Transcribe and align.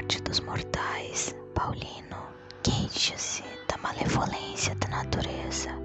parte 0.00 0.22
dos 0.22 0.40
mortais. 0.40 1.36
Paulino, 1.54 2.16
queixa-se 2.62 3.44
da 3.68 3.76
malevolência 3.82 4.74
da 4.76 4.88
natureza 4.88 5.79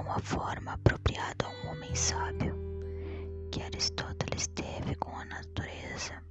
uma 0.00 0.18
forma 0.20 0.72
apropriada 0.72 1.46
a 1.46 1.48
um 1.48 1.70
homem 1.70 1.94
sábio 1.94 2.54
que 3.52 3.62
Aristóteles 3.62 4.46
teve 4.48 4.94
com 4.96 5.14
a 5.16 5.24
natureza. 5.26 6.22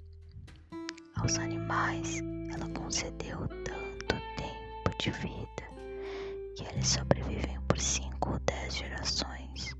Aos 1.15 1.37
animais 1.37 2.19
ela 2.53 2.67
concedeu 2.69 3.47
tanto 3.63 4.15
tempo 4.37 4.97
de 4.99 5.11
vida 5.11 5.69
que 6.55 6.63
eles 6.65 6.87
sobrevivem 6.87 7.59
por 7.67 7.79
cinco 7.79 8.31
ou 8.33 8.39
dez 8.39 8.75
gerações. 8.75 9.75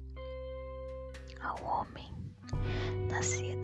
Ao 1.42 1.62
homem, 1.64 2.14
nascido 3.10 3.59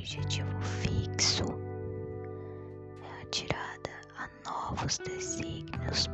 objetivo 0.00 0.60
fixo 0.62 1.44
é 3.02 3.22
atirada 3.22 3.90
a 4.16 4.50
novos 4.50 4.96
desígnios 4.98 6.06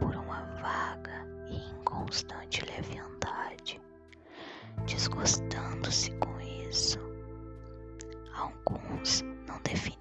por 0.00 0.16
uma 0.16 0.40
vaga 0.62 1.26
e 1.50 1.56
inconstante 1.72 2.64
leviandade, 2.64 3.78
desgostando-se 4.86 6.10
com 6.12 6.40
isso. 6.40 6.98
Alguns 8.34 9.20
não 9.46 9.60
definem 9.62 9.93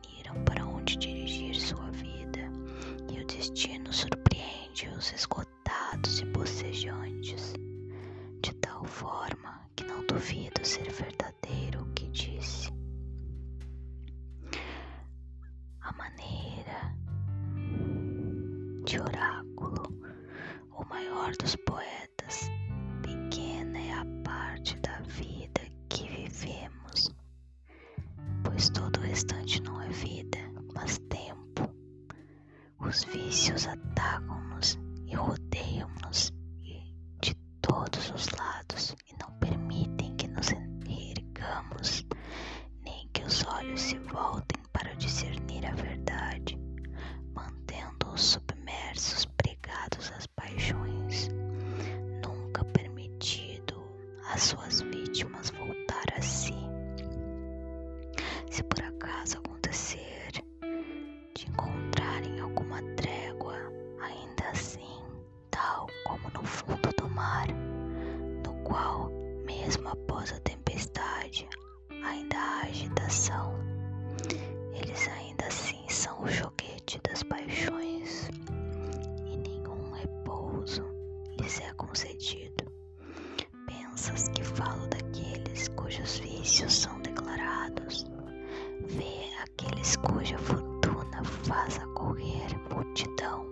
mas 89.94 89.98
cuja 89.98 90.38
fortuna 90.40 91.24
faz 91.24 91.80
correr 91.94 92.48
multidão. 92.74 93.46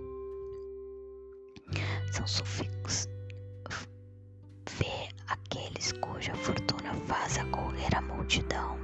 São 2.11 2.25
sufixos. 2.25 3.07
Vê 4.77 5.09
aqueles 5.27 5.91
cuja 5.93 6.33
fortuna 6.35 6.93
faz 7.07 7.37
correr 7.51 7.95
a 7.95 8.01
multidão. 8.01 8.77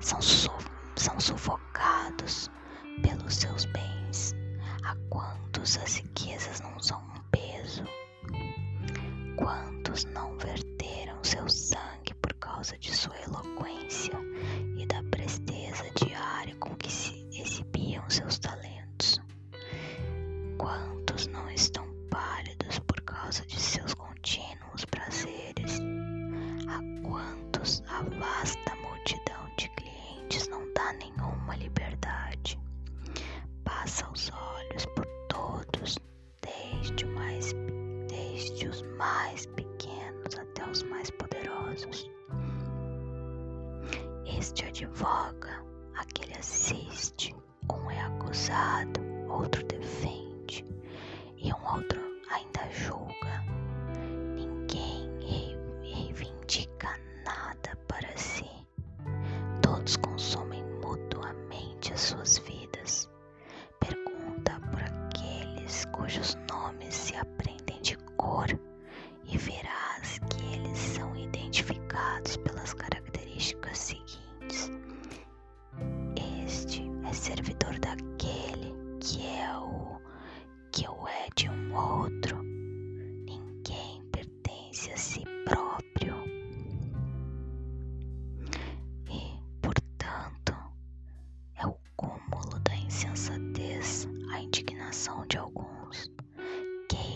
São, 0.00 0.22
su 0.22 0.50
são 0.96 1.18
sufocados 1.18 1.67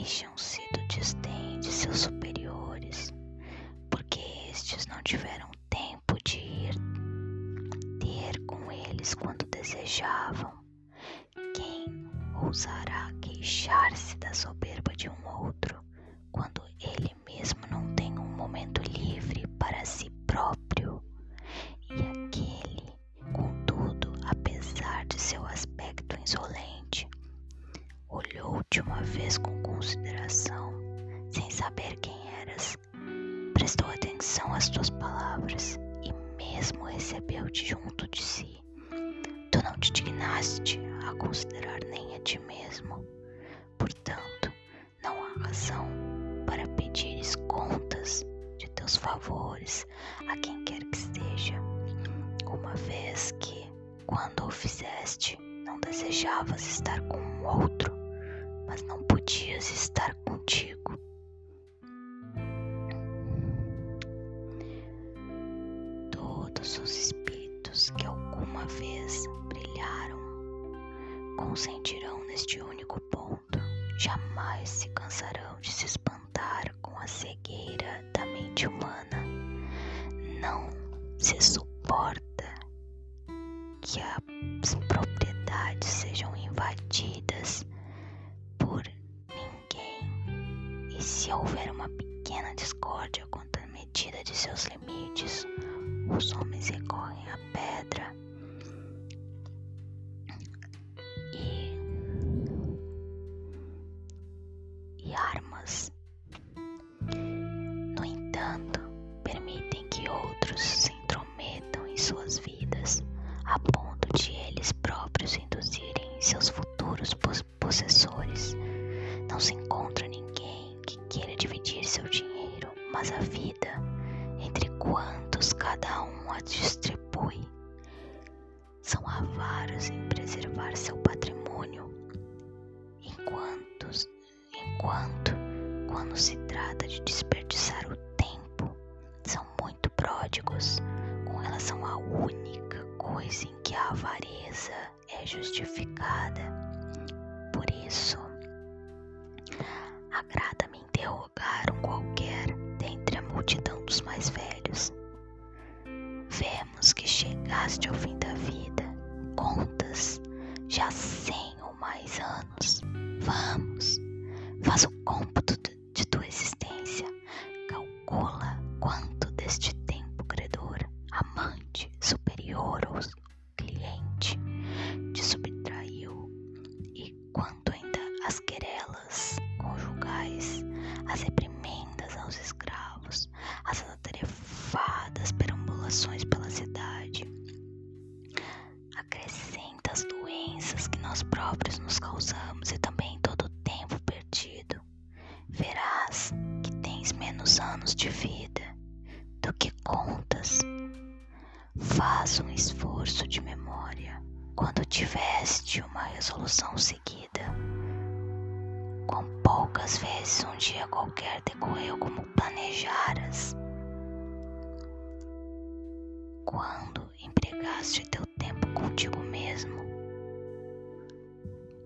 Queixam-se 0.02 0.61
do 0.73 0.80
desdém 0.88 1.61
de 1.61 1.71
seus 1.71 2.00
superiores, 2.00 3.14
porque 3.88 4.18
estes 4.50 4.85
não 4.88 5.00
tiveram 5.04 5.49
tempo 5.71 6.16
de 6.25 6.38
ir 6.38 6.75
ter 8.00 8.44
com 8.44 8.73
eles 8.73 9.14
quando 9.14 9.47
desejavam. 9.47 10.41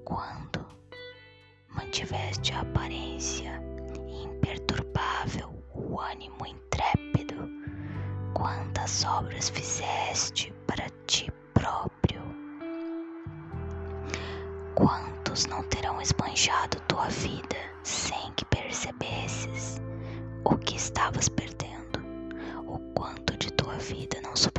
Quando 0.07 0.65
mantiveste 1.75 2.53
a 2.53 2.61
aparência 2.61 3.61
imperturbável, 4.09 5.53
o 5.75 6.01
ânimo 6.01 6.47
intrépido? 6.47 7.35
Quantas 8.33 9.05
obras 9.05 9.49
fizeste 9.49 10.55
para 10.65 10.87
ti 11.09 11.29
próprio? 11.53 12.23
Quantos 14.77 15.47
não 15.47 15.65
terão 15.65 16.01
esbanjado 16.01 16.79
tua 16.87 17.09
vida 17.09 17.57
sem 17.83 18.33
que 18.37 18.45
percebesses 18.45 19.83
o 20.45 20.57
que 20.57 20.77
estavas 20.77 21.29
perdendo? 21.29 21.99
O 22.65 22.79
quanto 22.95 23.37
de 23.37 23.53
tua 23.55 23.75
vida 23.79 24.21
não 24.23 24.37
subtraíram 24.37 24.56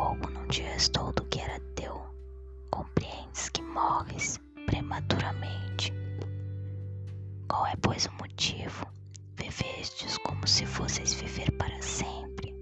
pouco 0.00 0.30
não 0.30 0.46
te 0.46 0.62
restou 0.62 1.12
do 1.12 1.22
que 1.26 1.40
era 1.40 1.60
teu. 1.74 2.00
Compreendes 2.70 3.50
que 3.50 3.60
morres 3.60 4.40
prematuramente. 4.64 5.92
Qual 7.46 7.66
é, 7.66 7.74
pois, 7.82 8.06
o 8.06 8.12
motivo? 8.12 8.86
Vivestes 9.36 10.16
como 10.24 10.48
se 10.48 10.64
fosseis 10.64 11.12
viver 11.12 11.52
para 11.52 11.82
sempre. 11.82 12.54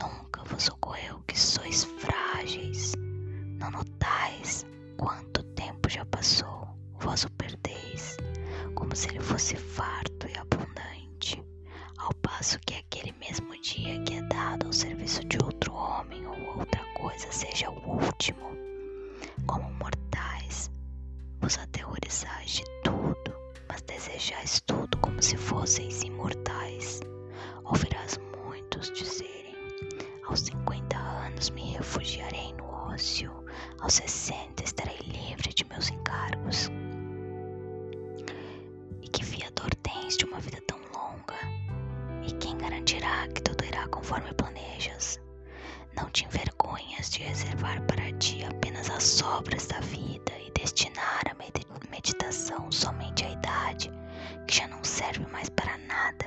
Nunca 0.00 0.42
vos 0.44 0.68
ocorreu 0.68 1.22
que 1.26 1.38
sois 1.38 1.84
frágeis. 1.84 2.94
Não 3.58 3.70
notais 3.70 4.64
quanto 4.96 5.42
tempo 5.54 5.90
já 5.90 6.06
passou, 6.06 6.66
vós 6.98 7.24
o 7.24 7.30
perdeis, 7.32 8.16
como 8.74 8.96
se 8.96 9.08
ele 9.10 9.20
fosse 9.20 9.54
farto 9.54 10.26
e 10.26 10.38
abundante, 10.38 11.44
ao 11.98 12.14
passo 12.22 12.58
que 12.60 12.78
mesmo 12.78 12.87
dia 13.74 14.00
que 14.00 14.14
é 14.14 14.22
dado 14.22 14.66
ao 14.66 14.72
serviço 14.72 15.22
de 15.26 15.36
outro 15.44 15.74
homem 15.74 16.26
ou 16.26 16.58
outra 16.58 16.82
coisa 16.94 17.30
seja 17.30 17.68
o 17.68 18.02
último. 18.02 18.56
Como 19.46 19.70
mortais, 19.74 20.70
vos 21.40 21.58
aterrorizais 21.58 22.50
de 22.50 22.64
tudo, 22.82 23.34
mas 23.68 23.82
desejais 23.82 24.62
tudo 24.62 24.96
como 24.98 25.22
se 25.22 25.36
fosseis 25.36 26.02
imortais. 26.02 27.00
Ouvirás 27.64 28.18
muitos 28.42 28.90
dizerem: 28.92 29.54
aos 30.26 30.40
cinquenta 30.40 30.96
anos 30.96 31.50
me 31.50 31.72
refugiarei 31.72 32.54
no 32.54 32.64
ócio, 32.64 33.30
aos 33.80 33.94
sessenta 33.94 34.64
estarei 34.64 34.98
livre 35.00 35.52
de 35.52 35.66
meus 35.66 35.90
encargos. 35.90 36.70
E 39.02 39.08
que 39.08 39.22
fiador 39.22 39.74
tens 39.82 40.16
de 40.16 40.24
uma 40.24 40.40
vida 40.40 40.58
tão 40.66 40.78
longa? 40.94 41.67
Quem 42.40 42.56
garantirá 42.56 43.26
que 43.28 43.42
tudo 43.42 43.64
irá 43.64 43.88
conforme 43.88 44.32
planejas? 44.34 45.20
Não 45.96 46.08
te 46.10 46.24
envergonhas 46.24 47.10
de 47.10 47.22
reservar 47.24 47.82
para 47.86 48.12
ti 48.18 48.44
apenas 48.44 48.88
as 48.90 49.02
sobras 49.02 49.66
da 49.66 49.80
vida 49.80 50.32
e 50.46 50.50
destinar 50.52 51.22
a 51.28 51.34
meditação 51.90 52.70
somente 52.70 53.24
à 53.24 53.30
idade 53.30 53.90
que 54.46 54.56
já 54.56 54.68
não 54.68 54.82
serve 54.84 55.26
mais 55.32 55.48
para 55.50 55.76
nada? 55.78 56.26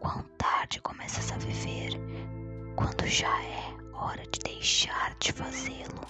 Quão 0.00 0.22
tarde 0.38 0.80
começas 0.80 1.30
a 1.30 1.36
viver, 1.36 1.92
quando 2.74 3.06
já 3.06 3.42
é 3.42 3.74
hora 3.92 4.22
de 4.32 4.38
deixar 4.40 5.14
de 5.20 5.30
fazê-lo? 5.32 6.00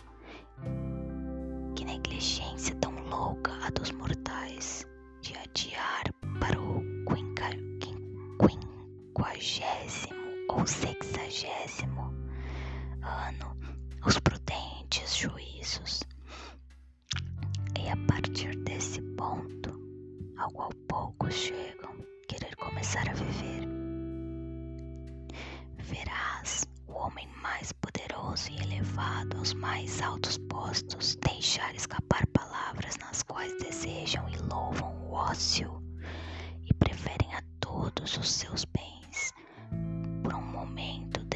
Que 1.75 1.85
negligência 1.85 2.75
tão 2.77 2.93
louca 3.09 3.53
a 3.67 3.71
dos 3.71 3.91
mortais 3.91 4.87
de 5.23 5.37
adiar 5.37 6.05
para 6.39 6.61
o 6.61 6.81
quinquagésimo 7.05 8.72
ou 10.49 10.67
sexagésimo 10.67 12.15
ano 13.03 13.57
os 14.07 14.19
prudentes 14.21 15.17
juízos. 15.17 16.03
E 17.79 17.89
a 17.89 17.97
partir 18.07 18.57
desse 18.65 19.03
ponto, 19.17 19.71
ao 20.39 20.51
qual 20.53 20.71
poucos 20.89 21.35
chegam, 21.35 21.95
querer 22.29 22.57
começar 22.57 23.09
a 23.09 23.13
viver, 23.13 23.69
verás 25.79 26.65
o 26.87 26.93
homem 26.93 27.29
mais 27.43 27.73
poderoso 27.73 28.51
e 28.51 28.63
elevado 28.63 29.37
nos 29.37 29.53
mais 29.55 30.01
altos 30.01 30.39
postos, 30.49 31.17
deixar 31.17 31.75
escapar 31.75 32.27
palavras 32.29 32.97
nas 32.99 33.23
quais 33.23 33.57
desejam 33.59 34.27
e 34.29 34.37
louvam 34.53 34.95
o 35.07 35.13
ócio 35.13 35.83
e 36.65 36.73
preferem 36.75 37.35
a 37.35 37.43
todos 37.61 38.17
os 38.17 38.31
seus 38.31 38.65
bens. 38.65 39.02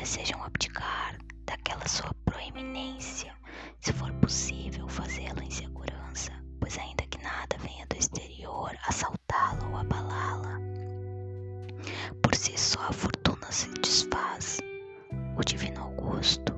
Desejam 0.06 0.40
abdicar 0.44 1.18
daquela 1.44 1.88
sua 1.88 2.14
proeminência, 2.24 3.34
se 3.80 3.92
for 3.92 4.12
possível 4.20 4.86
fazê-la 4.86 5.42
em 5.42 5.50
segurança, 5.50 6.30
pois 6.60 6.78
ainda 6.78 7.04
que 7.08 7.20
nada 7.20 7.58
venha 7.58 7.84
do 7.88 7.96
exterior 7.96 8.70
assaltá-la 8.86 9.66
ou 9.68 9.76
abalá-la, 9.76 10.60
por 12.22 12.36
si 12.36 12.56
só 12.56 12.82
a 12.82 12.92
fortuna 12.92 13.50
se 13.50 13.68
desfaz. 13.80 14.58
O 15.36 15.42
divino 15.42 15.82
Augusto, 15.82 16.54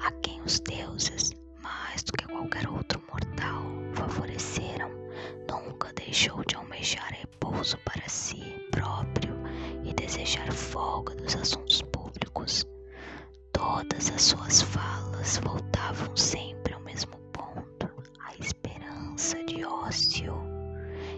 a 0.00 0.12
quem 0.22 0.40
os 0.42 0.60
deuses, 0.60 1.32
mais 1.60 2.04
do 2.04 2.12
que 2.12 2.28
qualquer 2.28 2.68
outro 2.68 3.02
mortal, 3.10 3.64
favoreceram, 3.94 4.92
nunca 5.50 5.92
deixou 5.94 6.44
de 6.44 6.54
almejar 6.54 7.12
repouso 7.12 7.76
para 7.78 8.08
si 8.08 8.40
próprio 8.70 9.34
e 9.82 9.92
desejar 9.94 10.52
folga 10.52 11.16
dos 11.16 11.34
assuntos 11.34 11.82
públicos. 12.38 12.66
Todas 13.52 14.10
as 14.10 14.22
suas 14.22 14.62
falas 14.62 15.38
voltavam 15.38 16.16
sempre 16.16 16.74
ao 16.74 16.80
mesmo 16.80 17.16
ponto, 17.32 17.90
a 18.20 18.34
esperança 18.36 19.42
de 19.44 19.64
ócio. 19.64 20.34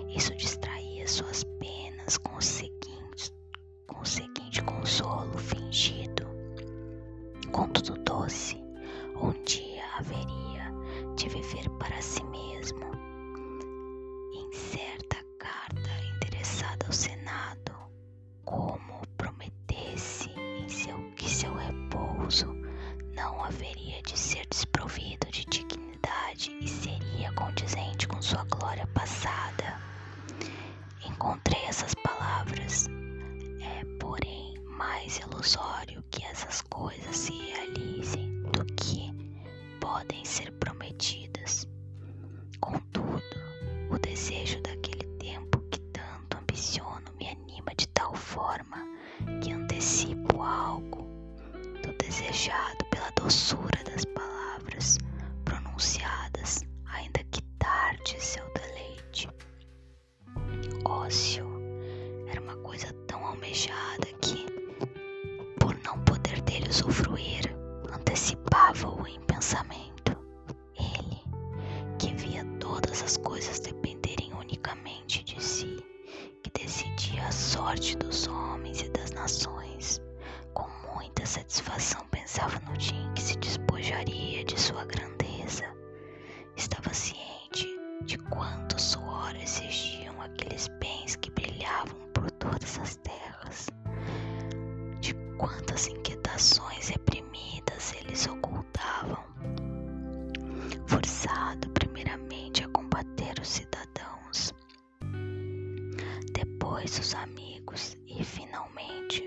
Isso 0.09 0.35
distraía 0.37 1.07
suas 1.07 1.45
penas 1.59 2.17
com 2.19 2.37
o 2.37 2.43
seguinte, 2.43 3.33
com 3.87 4.01
o 4.01 4.07
seguinte 4.07 4.63
consolo 4.63 5.37
fingido. 5.37 6.27
Contudo 7.53 8.03
doce, 8.03 8.57
um 9.21 9.33
dia 9.45 9.85
haveria 9.99 10.73
de 11.17 11.29
viver 11.29 11.69
para 11.79 12.01
si 12.01 12.25
mesmo. 12.25 12.91
Em 14.33 14.53
certa 14.53 15.19
não 23.21 23.45
haveria 23.45 24.01
de 24.03 24.19
ser 24.19 24.47
desprovido 24.47 25.31
de 25.31 25.45
dignidade 25.45 26.57
e 26.59 26.67
seria 26.67 27.31
condizente 27.35 28.09
com 28.09 28.23
sua 28.23 28.45
glória 28.45 28.87
passada. 28.95 29.79
Encontrei 31.05 31.63
essas 31.67 31.95
palavras. 31.97 32.87
É, 33.61 33.85
porém, 33.99 34.55
mais 34.65 35.19
ilusório 35.19 36.03
que 36.11 36.25
essas 36.25 36.63
coisas 36.63 37.15
se 37.15 37.33
realizem 37.33 38.43
do 38.45 38.65
que 38.65 39.13
podem 39.79 40.25
ser 40.25 40.51
prometidas. 40.53 41.69
Contudo, 42.59 43.23
o 43.91 43.99
desejo 43.99 44.63
daquele 44.63 45.05
tempo 45.19 45.61
que 45.71 45.81
tanto 45.93 46.39
ambiciono 46.39 47.13
me 47.19 47.29
anima 47.29 47.75
de 47.77 47.87
tal 47.89 48.15
forma 48.15 48.79
que 49.43 49.53
antecipo 49.53 50.41
algo 50.41 51.03
do 51.83 51.93
desejado 51.99 52.80
doçura 53.31 53.85
das 53.85 54.05
palavras 54.07 54.99
pronunciadas, 55.45 56.65
ainda 56.87 57.23
que 57.31 57.41
tarde 57.61 58.21
seu 58.21 58.43
deleite. 58.55 59.29
Ócio 60.85 61.47
era 62.27 62.41
uma 62.41 62.57
coisa 62.57 62.93
tão 63.07 63.25
almejada 63.25 64.09
que, 64.21 64.45
por 65.61 65.79
não 65.85 65.97
poder 66.01 66.41
dele 66.43 66.69
usufruir, 66.71 67.55
antecipava-o 67.93 69.07
em 69.07 69.21
pensamento. 69.21 70.19
Ele, 70.77 71.23
que 72.01 72.13
via 72.15 72.45
todas 72.59 73.01
as 73.01 73.17
coisas 73.17 73.61
dependerem 73.61 74.33
unicamente 74.33 75.23
de 75.23 75.41
si, 75.41 75.77
que 76.43 76.51
decidia 76.51 77.29
a 77.29 77.31
sorte 77.31 77.97
dos 77.97 78.27
homens 78.27 78.81
e 78.81 78.89
das 78.89 79.13
nações, 79.13 80.03
com 80.53 80.69
muita 80.93 81.25
satisfação 81.25 82.10
pensava 82.31 82.61
no 82.61 82.77
dia 82.77 82.97
em 82.97 83.13
que 83.15 83.23
se 83.23 83.37
despojaria 83.39 84.45
de 84.45 84.61
sua 84.61 84.85
grandeza. 84.85 85.65
Estava 86.57 86.95
ciente 86.95 87.67
de 88.05 88.17
quanto 88.19 88.81
suor 88.81 89.35
exigiam 89.35 90.15
aqueles 90.23 90.69
bens 90.81 91.17
que 91.17 91.29
brilhavam 91.33 91.99
por 92.15 92.31
todas 92.31 92.79
as 92.79 92.95
terras, 92.99 93.67
de 95.01 95.13
quantas 95.39 95.89
inquietações 95.89 96.91
reprimidas 96.91 97.95
eles 98.01 98.25
ocultavam, 98.29 99.25
forçado 100.87 101.69
primeiramente 101.71 102.63
a 102.63 102.69
combater 102.69 103.41
os 103.41 103.49
cidadãos, 103.49 104.55
depois 106.33 106.97
os 106.97 107.13
amigos. 107.17 107.97
E 108.07 108.23
finalmente 108.23 109.25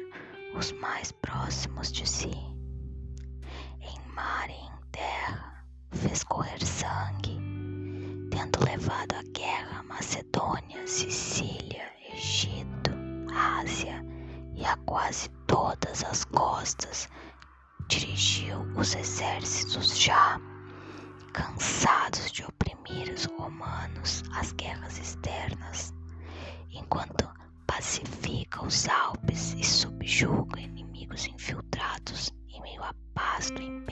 os 0.56 0.72
mais 0.74 1.12
terra 6.14 6.16
fez 6.16 6.24
correr 6.24 6.66
sangue, 6.66 7.40
tendo 8.30 8.64
levado 8.64 9.16
à 9.16 9.24
guerra 9.34 9.84
Macedônia, 9.84 10.86
Sicília, 10.86 11.92
Egito, 12.14 12.92
Ásia 13.34 14.04
e 14.56 14.64
a 14.64 14.78
quase 14.86 15.30
todas 15.48 16.04
as 16.04 16.24
costas, 16.26 17.10
dirigiu 17.88 18.60
os 18.76 18.96
exércitos 18.96 19.98
já 19.98 20.40
cansados 21.34 22.32
de 22.32 22.44
oprimir 22.44 23.12
os 23.12 23.26
romanos 23.26 24.24
às 24.36 24.52
guerras 24.54 25.00
externas, 25.00 25.94
enquanto 26.70 27.28
pacifica 27.66 28.64
os 28.64 28.88
Alpes 28.88 29.54
e 29.54 29.64
subjuga 29.64 30.60
inimigos 30.60 31.26
infiltrados 31.26 32.32
em 32.50 32.62
meio 32.62 32.84
à 32.84 32.94
paz 33.16 33.50
do 33.50 33.62
império 33.62 33.83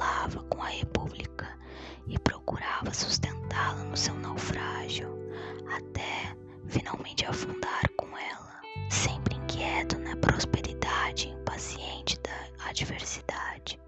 ralava 0.00 0.42
com 0.44 0.62
a 0.62 0.68
República 0.68 1.46
e 2.08 2.18
procurava 2.18 2.92
sustentá-la 2.92 3.84
no 3.84 3.96
seu 3.96 4.14
naufrágio, 4.14 5.08
até 5.76 6.34
finalmente 6.66 7.26
afundar 7.26 7.82
com 7.96 8.06
ela, 8.16 8.60
sempre 8.88 9.36
inquieto 9.36 9.98
na 9.98 10.16
prosperidade 10.16 11.28
impaciente 11.28 12.18
da 12.20 12.68
adversidade. 12.68 13.78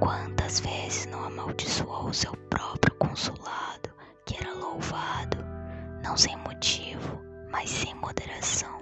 Quantas 0.00 0.60
vezes 0.60 1.06
não 1.06 1.24
amaldiçoou 1.24 2.12
seu 2.12 2.32
próprio 2.48 2.94
consulado, 2.96 3.90
que 4.24 4.36
era 4.36 4.54
louvado, 4.54 5.36
não 6.02 6.16
sem 6.16 6.36
motivo, 6.38 7.20
mas 7.50 7.68
sem 7.68 7.94
moderação? 7.96 8.80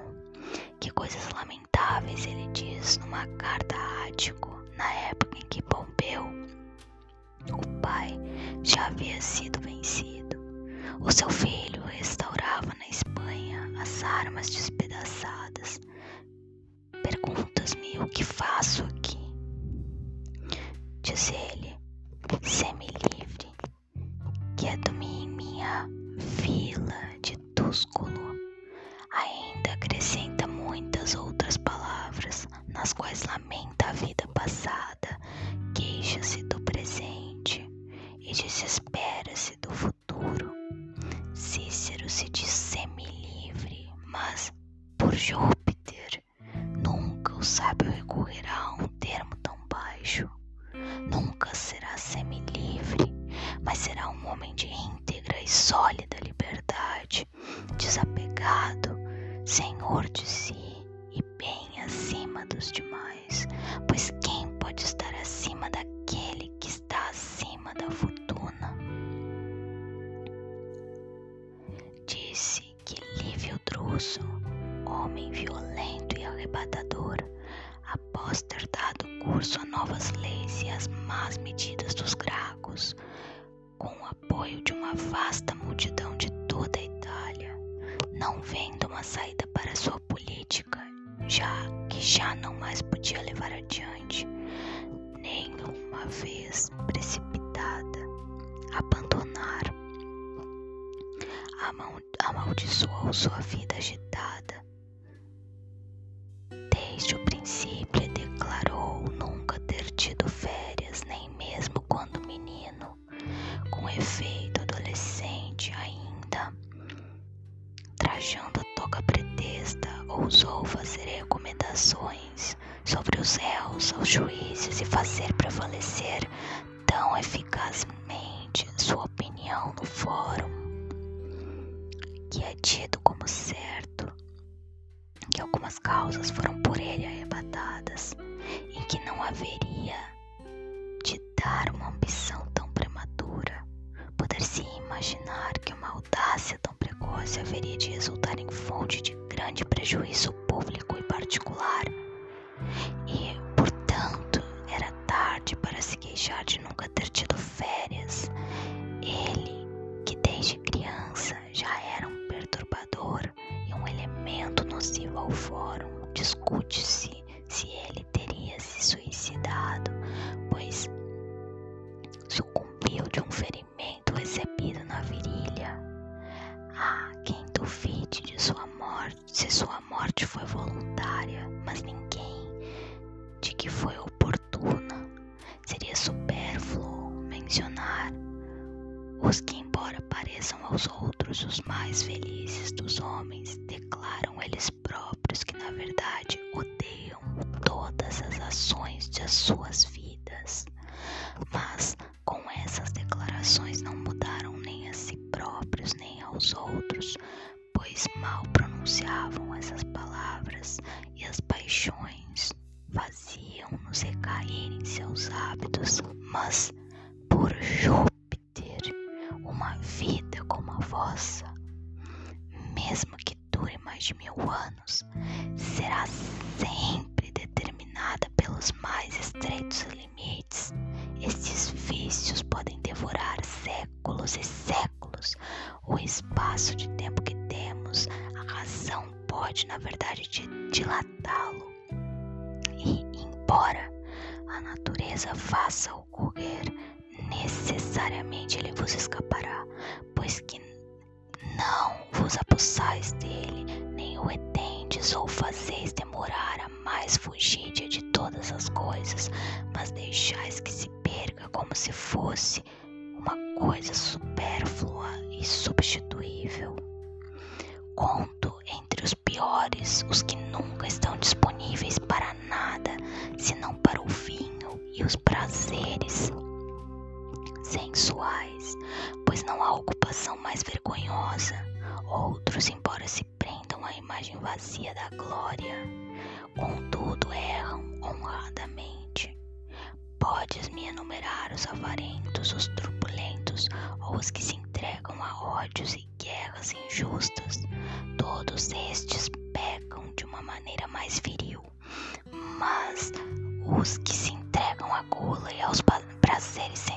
Que 0.80 0.90
coisas 0.90 1.28
lamentáveis 1.34 2.24
ele 2.26 2.46
diz 2.52 2.98
numa 2.98 3.26
carta 3.36 3.74
a 3.76 3.94
Ático, 4.08 4.62
na 4.76 4.92
época 5.10 5.38
em 5.38 5.46
que 5.48 5.62
morreu. 6.04 6.24
O 7.52 7.80
pai 7.80 8.18
já 8.62 8.86
havia 8.86 9.20
sido 9.20 9.60
vencido. 9.60 10.38
O 11.00 11.10
seu 11.10 11.30
filho 11.30 11.82
restaurava 11.84 12.72
na 12.78 12.88
Espanha 12.88 13.70
as 13.80 14.02
armas 14.02 14.50
despedaçadas. 14.50 15.80
Perguntas-me 17.02 17.98
o 17.98 18.08
que 18.08 18.24
faço 18.24 18.84
aqui. 18.84 19.18
Diz 21.02 21.30
ele, 21.30 21.76
semi 22.42 22.86
livre, 22.86 23.52
que 24.56 24.66
é 24.66 24.74
em 25.02 25.28
minha 25.28 25.88
vila 26.16 27.18
de 27.22 27.36
Túsculo. 27.54 28.34
Ainda 29.12 29.72
acrescenta 29.72 30.46
muitas 30.46 31.14
outras 31.14 31.56
palavras, 31.58 32.48
nas 32.68 32.92
quais 32.92 33.22
lamenta 33.24 33.86
a 33.88 33.92
vida 33.92 34.26
passada 34.28 34.94
queixa-se 36.04 36.42
do 36.44 36.60
presente 36.60 37.66
e 38.20 38.34
desespera-se 38.34 39.56
do 39.56 39.70
futuro. 39.70 40.52
Cícero 41.32 42.10
se 42.10 42.28
diz 42.28 42.50
semi-livre, 42.50 43.90
mas, 44.08 44.52
por 44.98 45.14
Júpiter, 45.14 46.22
nunca 46.84 47.34
o 47.34 47.42
sábio 47.42 47.90
recorrerá 47.90 48.54
a 48.54 48.74
um 48.74 48.88
termo 49.00 49.34
tão 49.42 49.56
baixo. 49.66 50.28
Nunca 51.10 51.54
será 51.54 51.96
semi-livre, 51.96 53.10
mas 53.62 53.78
será 53.78 54.10
um 54.10 54.26
homem 54.26 54.54
de 54.56 54.66
íntegra 54.66 55.40
e 55.40 55.48
sólida 55.48 56.18
liberdade, 56.22 57.26
desapegado, 57.78 58.90
senhor 59.46 60.06
de 60.10 60.26
si 60.28 60.86
e 61.12 61.22
bem 61.38 61.80
acima 61.82 62.44
dos 62.44 62.70
demais, 62.70 63.46
pois 63.88 64.10
homem 74.86 75.30
violento 75.30 76.18
e 76.18 76.24
arrebatador, 76.24 77.16
após 77.92 78.42
ter 78.42 78.68
dado 78.72 79.06
curso 79.22 79.60
a 79.60 79.64
novas 79.66 80.10
leis 80.14 80.62
e 80.62 80.68
às 80.68 80.88
más 81.06 81.38
medidas 81.38 81.94
dos 81.94 82.12
gracos, 82.14 82.96
com 83.78 83.86
o 83.86 84.04
apoio 84.06 84.60
de 84.64 84.72
uma 84.72 84.94
vasta 84.94 85.54
multidão 85.54 86.16
de 86.16 86.28
toda 86.48 86.76
a 86.76 86.82
Itália, 86.82 87.56
não 88.10 88.40
vendo 88.40 88.88
uma 88.88 89.04
saída 89.04 89.46
para 89.54 89.76
sua 89.76 90.00
política, 90.00 90.80
já 91.28 91.52
que 91.88 92.00
já 92.00 92.34
não 92.34 92.52
mais 92.54 92.82
podia 92.82 93.22
levar 93.22 93.52
adiante, 93.52 94.26
nem 95.20 95.54
uma 95.54 96.04
vez 96.06 96.68
precipitada, 96.88 98.00
abandonar, 98.72 99.62
a 102.24 102.32
maldição 102.32 102.93
sua 103.14 103.38
vida 103.40 103.76
agitada. 103.76 104.03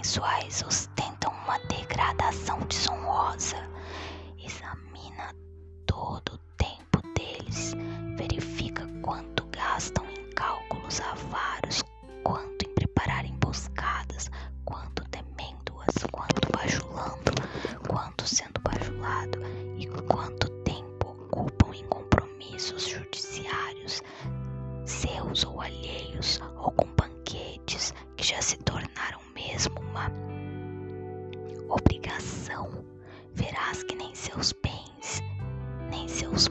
Sensuais 0.08 0.64
ostentam 0.66 1.34
uma 1.44 1.60
degradação 1.68 2.60
desonrosa. 2.62 3.58
Examina 4.42 5.36
todo 5.86 6.36
o 6.36 6.38
tempo 6.56 7.02
deles, 7.14 7.76
verifica 8.16 8.88
quanto 9.02 9.46
gastam 9.48 10.06
em 10.10 10.30
cálculos 10.34 11.02
avaros, 11.02 11.84
quanto 12.24 12.57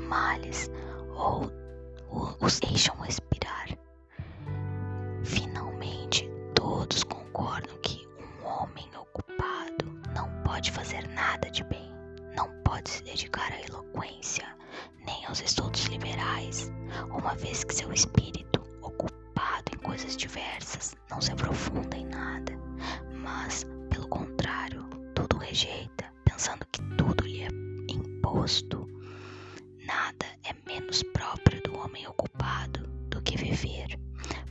males, 0.07 0.71
ou 1.15 1.51
os 2.41 2.61
deixam 2.61 2.97
respirar. 2.97 3.69
Finalmente, 5.25 6.31
todos 6.55 7.03
concordam 7.05 7.77
que 7.83 8.07
um 8.19 8.47
homem 8.47 8.89
ocupado 8.97 9.85
não 10.15 10.31
pode 10.43 10.71
fazer 10.71 11.07
nada 11.09 11.51
de 11.51 11.65
bem, 11.65 11.91
não 12.37 12.49
pode 12.63 12.89
se 12.89 13.03
dedicar 13.03 13.53
à 13.53 13.61
eloquência, 13.63 14.47
nem 15.05 15.27
aos 15.27 15.41
estudos 15.41 15.85
liberais, 15.87 16.71
uma 17.11 17.35
vez 17.35 17.65
que 17.65 17.75
seu 17.75 17.93
espírito, 17.93 18.63
ocupado 18.83 19.73
em 19.75 19.79
coisas 19.79 20.17
diversas, 20.17 20.97
não 21.11 21.21
se 21.21 21.33
aprofunda 21.33 21.97
em 21.97 22.07
nada, 22.07 22.53
mas, 23.15 23.65
pelo 23.91 24.09
contrário, 24.09 24.85
tudo 25.15 25.39
rejeita, 25.39 26.13
pensando 26.25 26.65
que 26.73 26.83
tudo 26.97 27.25
lhe 27.25 27.43
é 27.43 27.49
imposto. 27.89 28.87
Nada 29.87 30.27
é 30.45 30.53
menos 30.67 31.03
próprio 31.13 31.63
do 31.63 31.79
homem 31.79 32.07
ocupado 32.07 32.87
do 33.09 33.23
que 33.23 33.37
viver, 33.37 33.99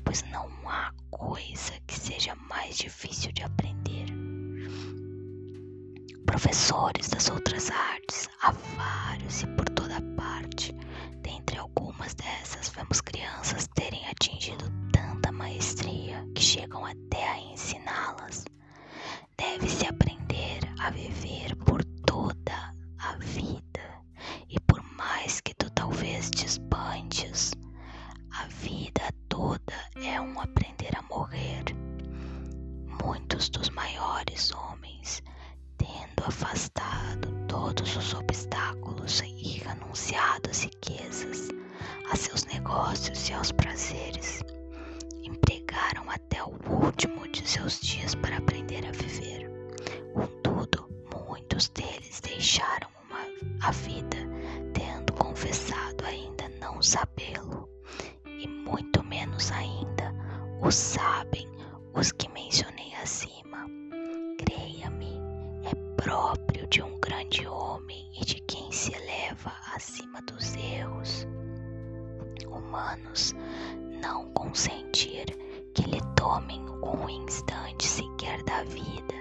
pois 0.04 0.24
não 0.32 0.50
há 0.68 0.92
coisa 1.12 1.74
que 1.88 2.00
seja 2.00 2.36
mais 2.36 2.78
difícil 2.78 3.32
de 3.34 3.44
aprender. 3.44 4.06
Professores 6.26 7.10
das 7.10 7.30
outras 7.30 7.70
artes, 7.70 8.30
há 8.42 8.52
vários 8.52 9.42
e 9.42 9.48
por 9.48 9.68
toda 9.70 10.02
parte. 10.16 10.74
Dentre 11.22 11.58
algumas 11.58 12.14
dessas, 12.16 12.70
vemos 12.70 13.02
crianças 13.02 13.68
terem 13.76 14.06
atingido 14.08 14.66
tanta 14.92 15.32
maestria 15.32 16.26
que 16.36 16.42
chegam 16.42 16.86
até 16.86 17.28
a 17.28 17.40
ensiná-las. 17.40 18.46
Deve-se 19.38 19.86
aprender 19.86 20.60
a 20.80 20.90
viver 20.92 21.56
por 21.58 21.84
toda 22.06 22.74
a 23.00 23.16
vida, 23.18 23.65
mais 25.26 25.42
que 25.42 25.56
tu 25.56 25.68
talvez 25.72 26.30
te 26.30 26.46
espantes, 26.46 27.52
a 28.30 28.46
vida 28.46 29.02
toda 29.28 29.74
é 29.96 30.22
um 30.22 30.40
aprender 30.40 30.96
a 30.96 31.02
morrer. 31.02 31.64
Muitos 33.04 33.50
dos 33.50 33.72
maiores 33.72 34.52
homens, 34.52 35.24
tendo 35.80 36.28
afastado 36.28 37.32
todos 37.48 37.98
os 37.98 38.14
obstáculos 38.14 39.22
e 39.22 39.58
renunciado 39.66 40.48
às 40.52 40.62
riquezas, 40.62 41.50
a 42.12 42.16
seus 42.16 42.46
negócios 42.46 43.28
e 43.28 43.34
aos 43.34 43.52
prazeres, 43.52 44.44
empregaram 45.24 46.08
até 46.08 46.44
o 46.44 46.54
último 46.70 47.28
de 47.30 47.50
seus 47.50 47.80
dias 47.80 48.14
para 48.14 48.38
aprender 48.38 48.86
a 48.86 48.92
viver. 48.92 49.50
Contudo, 50.14 50.88
muitos 51.28 51.68
deles 51.70 52.22
deixaram 52.22 52.90
uma, 53.10 53.68
a 53.68 53.72
vida 53.72 54.36
confessado 55.36 56.06
ainda 56.06 56.48
não 56.62 56.82
sabê-lo, 56.82 57.68
e 58.26 58.48
muito 58.48 59.04
menos 59.04 59.52
ainda 59.52 60.16
o 60.62 60.72
sabem 60.72 61.46
os 61.94 62.14
que 62.14 62.30
mencionei 62.30 62.96
acima. 62.96 63.68
Creia-me, 64.38 65.20
é 65.66 66.02
próprio 66.02 66.66
de 66.68 66.82
um 66.82 66.98
grande 67.02 67.46
homem 67.46 68.10
e 68.18 68.24
de 68.24 68.36
quem 68.48 68.72
se 68.72 68.94
eleva 68.94 69.52
acima 69.76 70.22
dos 70.22 70.56
erros 70.56 71.28
humanos 72.48 73.34
não 74.02 74.32
consentir 74.32 75.26
que 75.74 75.82
lhe 75.82 76.00
tomem 76.16 76.62
um 76.82 77.10
instante 77.10 77.86
sequer 77.86 78.42
da 78.44 78.64
vida. 78.64 79.16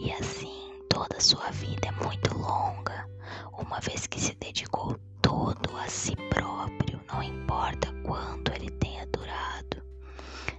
E 0.00 0.10
assim 0.10 0.72
toda 0.88 1.20
sua 1.20 1.52
vida 1.52 1.86
é 1.86 2.04
muito 2.04 2.36
longa, 2.36 3.08
uma 3.56 3.78
vez 3.78 4.08
que 4.08 4.20
se 4.20 4.34
dedicou 4.34 4.98
todo 5.30 5.76
a 5.76 5.86
si 5.86 6.16
próprio, 6.28 7.00
não 7.06 7.22
importa 7.22 7.92
quanto 8.02 8.52
ele 8.52 8.68
tenha 8.68 9.06
durado. 9.06 9.80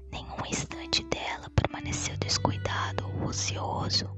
Nenhum 0.10 0.45
instante 0.49 1.03
dela 1.10 1.49
permaneceu 1.53 2.15
descuidado 2.15 3.05
ou 3.05 3.27
ocioso, 3.27 4.10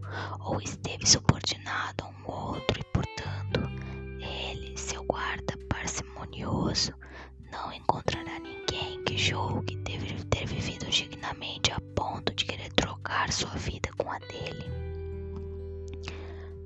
ou 0.41 0.61
esteve 0.61 1.07
subordinado 1.07 2.03
a 2.03 2.07
um 2.09 2.31
outro, 2.31 2.79
e 2.79 2.83
portanto, 2.93 3.61
ele, 4.21 4.77
seu 4.77 5.03
guarda 5.05 5.57
parcimonioso, 5.67 6.93
não 7.51 7.73
encontrará 7.73 8.37
ninguém 8.37 9.03
que 9.05 9.17
julgue 9.17 9.75
ter, 9.77 10.23
ter 10.25 10.45
vivido 10.45 10.85
dignamente 10.85 11.71
a 11.71 11.81
ponto 11.95 12.31
de 12.35 12.45
querer 12.45 12.71
trocar 12.73 13.31
sua 13.31 13.55
vida 13.55 13.89
com 13.97 14.11
a 14.11 14.19
dele. 14.19 14.69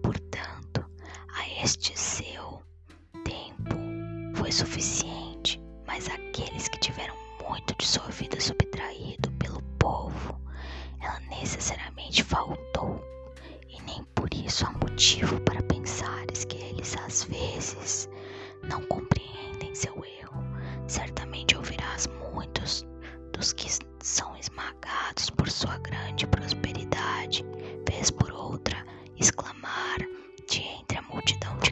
Portanto, 0.04 0.86
a 1.30 1.64
este 1.64 1.98
seu 1.98 2.67
foi 4.38 4.52
suficiente, 4.52 5.60
mas 5.88 6.08
aqueles 6.08 6.68
que 6.68 6.80
tiveram 6.80 7.16
muito 7.50 7.76
de 7.76 7.88
sua 7.88 8.08
vida 8.10 8.40
subtraído 8.40 9.32
pelo 9.40 9.60
povo, 9.80 10.40
ela 11.02 11.20
necessariamente 11.22 12.24
faltou, 12.24 13.04
e 13.68 13.82
nem 13.82 14.04
por 14.14 14.32
isso 14.32 14.64
há 14.64 14.72
motivo 14.74 15.42
para 15.42 15.64
pensares 15.64 16.46
que 16.46 16.58
eles 16.58 16.96
às 16.98 17.24
vezes 17.24 18.08
não 18.70 18.84
compreendem 18.84 19.74
seu 19.74 19.94
erro. 20.06 20.44
Certamente 20.88 21.58
ouvirás 21.58 22.08
muitos 22.32 22.86
dos 23.34 23.54
que 23.54 23.68
são 24.04 24.38
esmagados 24.38 25.32
por 25.32 25.50
sua 25.50 25.80
grande 25.80 26.28
prosperidade, 26.28 27.44
vez 27.90 28.12
por 28.12 28.32
outra, 28.32 28.86
exclamar 29.20 29.98
de 30.48 30.62
entre 30.62 31.00
a 31.00 31.02
multidão 31.02 31.58
de 31.58 31.72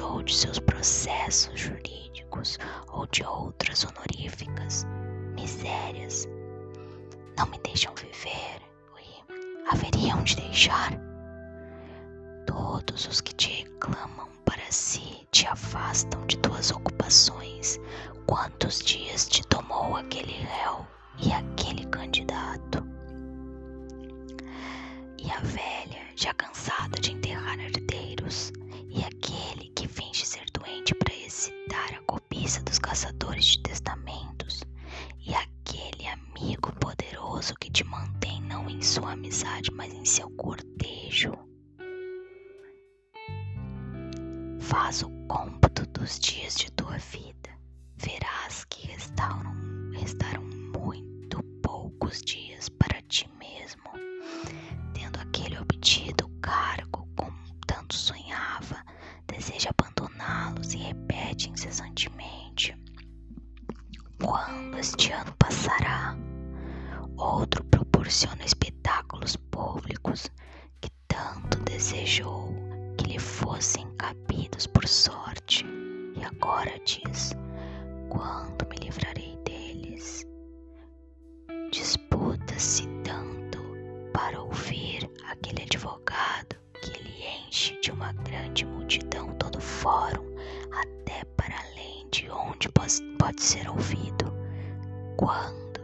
ou 0.00 0.20
de 0.20 0.34
seus 0.34 0.58
processos 0.58 1.58
jurídicos 1.60 2.58
ou 2.88 3.06
de 3.06 3.22
outras 3.22 3.84
honoríficas 3.84 4.84
misérias. 5.36 6.26
Não 7.38 7.46
me 7.46 7.58
deixam 7.60 7.94
viver 7.94 8.60
e 9.00 9.70
haveriam 9.70 10.22
de 10.24 10.34
deixar. 10.36 10.90
Todos 12.46 13.06
os 13.06 13.20
que 13.20 13.32
te 13.36 13.62
reclamam 13.62 14.28
para 14.44 14.70
si 14.72 15.24
te 15.30 15.46
afastam 15.46 16.26
de 16.26 16.36
tuas 16.38 16.72
ocupações. 16.72 17.78
Quantos 18.26 18.80
dias 18.80 19.28
te 19.28 19.46
tomou 19.46 19.96
aquele 19.96 20.32
réu 20.32 20.84
e 21.22 21.32
aquele 21.32 21.86
candidato? 21.86 22.84
E 25.18 25.30
a 25.30 25.38
velha, 25.40 26.02
já 26.16 26.34
cansada 26.34 27.00
de 27.00 27.12
enterrar 27.12 27.58
herdeiros, 27.60 28.52
dos 32.46 32.78
caçadores 32.78 33.44
de 33.44 33.62
testamentos, 33.62 34.62
e 35.18 35.34
aquele 35.34 36.06
amigo 36.06 36.72
poderoso 36.78 37.52
que 37.60 37.68
te 37.68 37.82
mantém 37.82 38.40
não 38.42 38.70
em 38.70 38.80
sua 38.80 39.14
amizade, 39.14 39.72
mas 39.72 39.92
em 39.92 40.04
seu 40.04 40.30
cortejo. 40.36 41.32
Faz 44.60 45.02
o 45.02 45.10
cômputo 45.26 45.84
dos 45.86 46.20
dias 46.20 46.54
de 46.54 46.70
tua 46.70 46.96
vida, 46.98 47.50
verás 47.96 48.64
que 48.70 48.86
restaram, 48.86 49.52
restaram 49.92 50.44
muito 50.44 51.42
poucos 51.64 52.22
dias 52.22 52.68
para 52.68 53.02
ti 53.08 53.28
mesmo, 53.40 53.82
tendo 54.94 55.18
aquele 55.18 55.58
obtido 55.58 56.28
cargo 56.40 57.08
como 57.16 57.36
tanto 57.66 57.96
sonhava, 57.96 58.84
deseja 59.26 59.72
e 60.74 60.76
repete 60.78 61.50
incessantemente: 61.50 62.76
Quando 64.22 64.78
este 64.78 65.12
ano 65.12 65.32
passará? 65.38 66.16
outro 67.16 67.64
proporciona 67.64 68.44
espetáculos 68.44 69.36
públicos 69.36 70.30
que 70.80 70.90
tanto 71.08 71.58
desejou 71.60 72.52
que 72.98 73.06
lhe 73.06 73.18
fossem 73.18 73.88
cabidos 73.96 74.66
por 74.66 74.86
sorte, 74.86 75.64
e 76.16 76.24
agora 76.24 76.72
diz: 76.84 77.32
Quando 78.08 78.66
me 78.68 78.76
livrarei 78.76 79.36
deles? 79.44 80.26
Disputa-se 81.70 82.86
tanto 83.04 83.58
para 84.12 84.40
ouvir 84.40 85.08
aquele 85.30 85.62
advogado 85.62 86.55
enche 87.56 87.80
de 87.80 87.90
uma 87.90 88.12
grande 88.12 88.66
multidão 88.66 89.32
todo 89.36 89.58
fórum, 89.58 90.26
até 90.72 91.24
para 91.38 91.54
além 91.58 92.06
de 92.10 92.28
onde 92.30 92.68
pode 92.68 93.42
ser 93.42 93.66
ouvido. 93.70 94.30
Quando, 95.16 95.80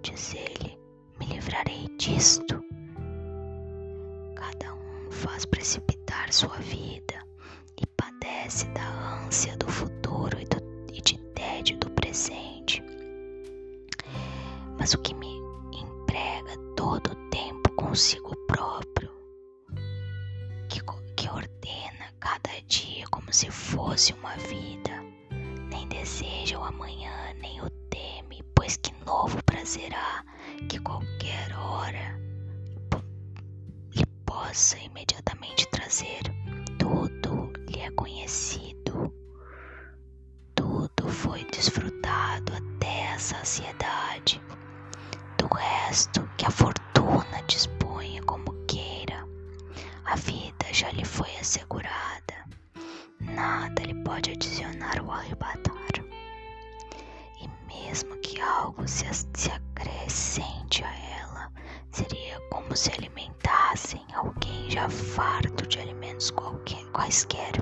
diz 0.00 0.32
ele, 0.34 0.78
me 1.18 1.26
livrarei 1.26 1.88
disto? 1.98 2.62
Cada 4.36 4.72
um 4.74 5.10
faz 5.10 5.44
precipitar 5.44 6.32
sua 6.32 6.56
vida 6.58 7.20
e 7.82 7.84
padece 7.96 8.66
da 8.68 9.24
ânsia 9.24 9.56
do 9.56 9.66
futuro 9.66 10.38
e, 10.40 10.44
do, 10.44 10.62
e 10.94 11.00
de 11.00 11.18
tédio 11.34 11.78
do 11.78 11.90
presente. 11.90 12.80
Mas 14.78 14.94
o 14.94 14.98
que 14.98 15.14
me 15.14 15.36
emprega 15.72 16.56
todo 16.76 17.10
o 17.10 17.28
tempo 17.30 17.72
consigo 17.72 18.36
próprio, 18.46 18.97
como 23.28 23.34
se 23.34 23.50
fosse 23.50 24.14
uma 24.14 24.34
vida, 24.36 25.04
nem 25.68 25.86
deseja 25.88 26.58
o 26.58 26.64
amanhã, 26.64 27.34
nem 27.38 27.60
o 27.60 27.68
teme, 27.90 28.42
pois 28.54 28.78
que 28.78 28.90
novo 29.04 29.36
prazerá 29.44 30.24
que 30.66 30.78
qualquer 30.80 31.54
hora 31.54 32.18
lhe 33.94 34.06
possa 34.24 34.78
imediatamente 34.78 35.68
trazer. 35.68 36.22
Tudo 36.78 37.52
lhe 37.68 37.80
é 37.80 37.90
conhecido, 37.90 39.12
tudo 40.54 41.06
foi 41.10 41.44
desfrutado 41.52 42.50
até 42.54 43.12
a 43.12 43.18
saciedade. 43.18 44.40
Do 45.36 45.48
resto 45.54 46.26
que 46.38 46.46
a 46.46 46.50
fortuna 46.50 47.42
disponha 47.46 48.22
como 48.22 48.54
queira, 48.64 49.28
a 50.06 50.16
vida 50.16 50.72
já 50.72 50.90
lhe 50.92 51.04
foi 51.04 51.28
assegurada. 51.36 52.37
Nada 53.34 53.82
lhe 53.82 53.94
pode 53.94 54.30
adicionar 54.32 55.02
ou 55.02 55.12
arrebatar. 55.12 55.74
E 57.40 57.48
mesmo 57.66 58.16
que 58.18 58.40
algo 58.40 58.86
se, 58.88 59.04
se 59.34 59.50
acrescente 59.50 60.82
a 60.84 60.92
ela, 61.20 61.52
seria 61.92 62.40
como 62.50 62.74
se 62.76 62.90
alimentassem 62.92 64.04
alguém 64.14 64.70
já 64.70 64.88
farto 64.88 65.66
de 65.66 65.78
alimentos 65.78 66.30
qualquer, 66.30 66.84
quaisquer. 66.92 67.52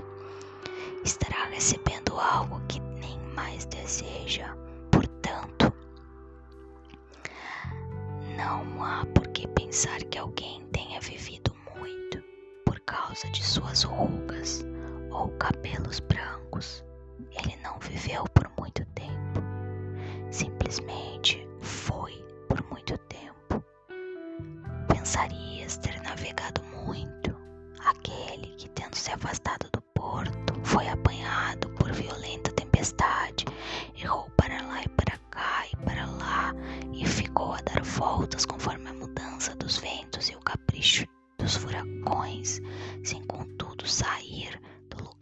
Estará 1.05 1.45
recebendo 1.47 2.19
algo 2.19 2.61
que 2.69 2.81
nem 2.81 3.19
mais 3.35 3.65
deseja. 3.67 4.55
Portanto, 4.91 5.73
não 8.37 8.83
há 8.85 9.05
por 9.15 9.27
que 9.29 9.47
pensar 9.49 10.03
que 10.05 10.19
alguém 10.19 10.67
tenha 10.73 11.01
vivido 11.01 11.55
muito 11.79 12.23
por 12.65 12.79
causa 12.81 13.29
de 13.31 13.45
suas 13.45 13.83
rugas 13.83 14.65
ou 15.17 15.31
cabelos 15.39 16.01
brancos. 16.01 16.85
Ele 17.33 17.57
não 17.63 17.79
viveu 17.79 18.25
por 18.35 18.51
muito 18.59 18.85
tempo. 18.95 19.41
Simplesmente 20.31 21.47
foi 21.61 22.13
por 22.49 22.63
muito 22.71 22.99
tempo. 22.99 23.65
Pensarias 24.89 25.79
ter 25.79 26.01
navegado 26.03 26.63
muito. 26.85 27.35
Aquele 27.85 28.49
que, 28.57 28.69
tendo 28.71 28.95
se 28.95 29.11
afastado 29.11 29.71
do 29.73 29.81
porto, 29.95 30.55
foi 30.65 30.87
apanhado 30.89 31.69
por 31.71 31.93
violenta 31.93 32.51
tempestade, 32.53 33.47
errou 33.97 34.29
para 34.37 34.61
lá 34.67 34.83
e 34.83 34.89
para 34.91 35.17
cá 35.31 35.65
e 35.73 35.77
para 35.85 36.05
lá, 36.07 36.53
e 36.93 37.07
ficou 37.07 37.55
a 37.55 37.61
dar 37.63 37.83
voltas 37.83 38.45
conforme 38.45 38.89
a 38.91 38.95
mudança 38.95 39.55
dos 39.57 39.79
ventos 39.79 40.29
e 40.29 40.37
o 40.37 40.41
capricho 40.41 41.07
dos 41.39 41.57
furacões, 41.57 42.61
sem 43.05 43.25
contudo 43.27 43.87
sair 43.87 44.61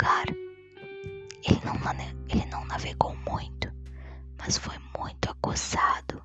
lugar. 0.05 0.27
Ele 1.43 1.61
não, 1.65 1.75
ele 2.29 2.45
não 2.47 2.65
navegou 2.67 3.17
muito, 3.29 3.73
mas 4.39 4.59
foi 4.59 4.75
muito 4.99 5.31
acossado. 5.31 6.23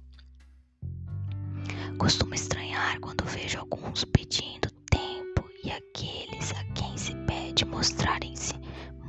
Costumo 1.98 2.34
estranhar 2.34 3.00
quando 3.00 3.24
vejo 3.26 3.60
alguns 3.60 4.04
pedindo 4.06 4.70
tempo 4.92 5.50
e 5.63 5.72
aqueles 5.72 6.52
a 6.52 6.63
quem 6.74 6.98
se 6.98 7.15
pede 7.26 7.65
mostrarem-se 7.65 8.56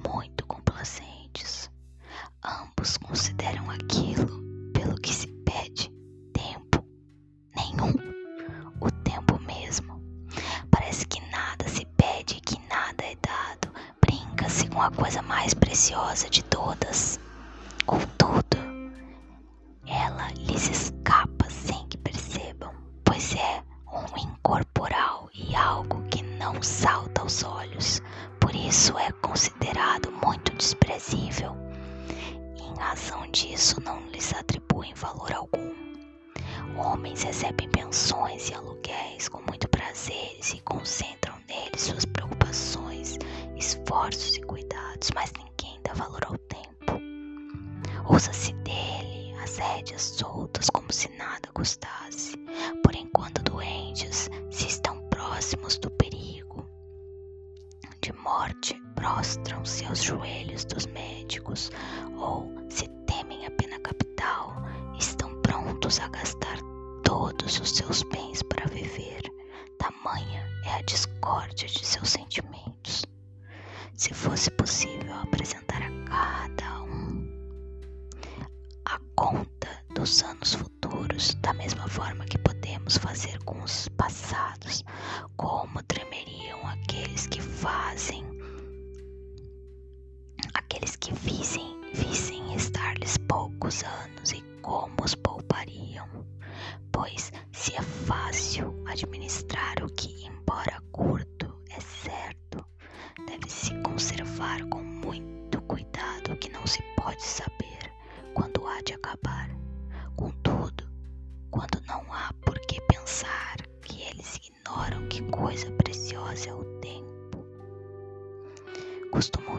muito 0.08 0.46
complacentes. 0.46 1.70
Ambos 2.44 2.96
consideram 2.98 3.29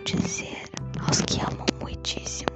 dizer 0.06 0.70
aos 1.00 1.22
que 1.22 1.40
amam 1.42 1.66
muitíssimo 1.80 2.51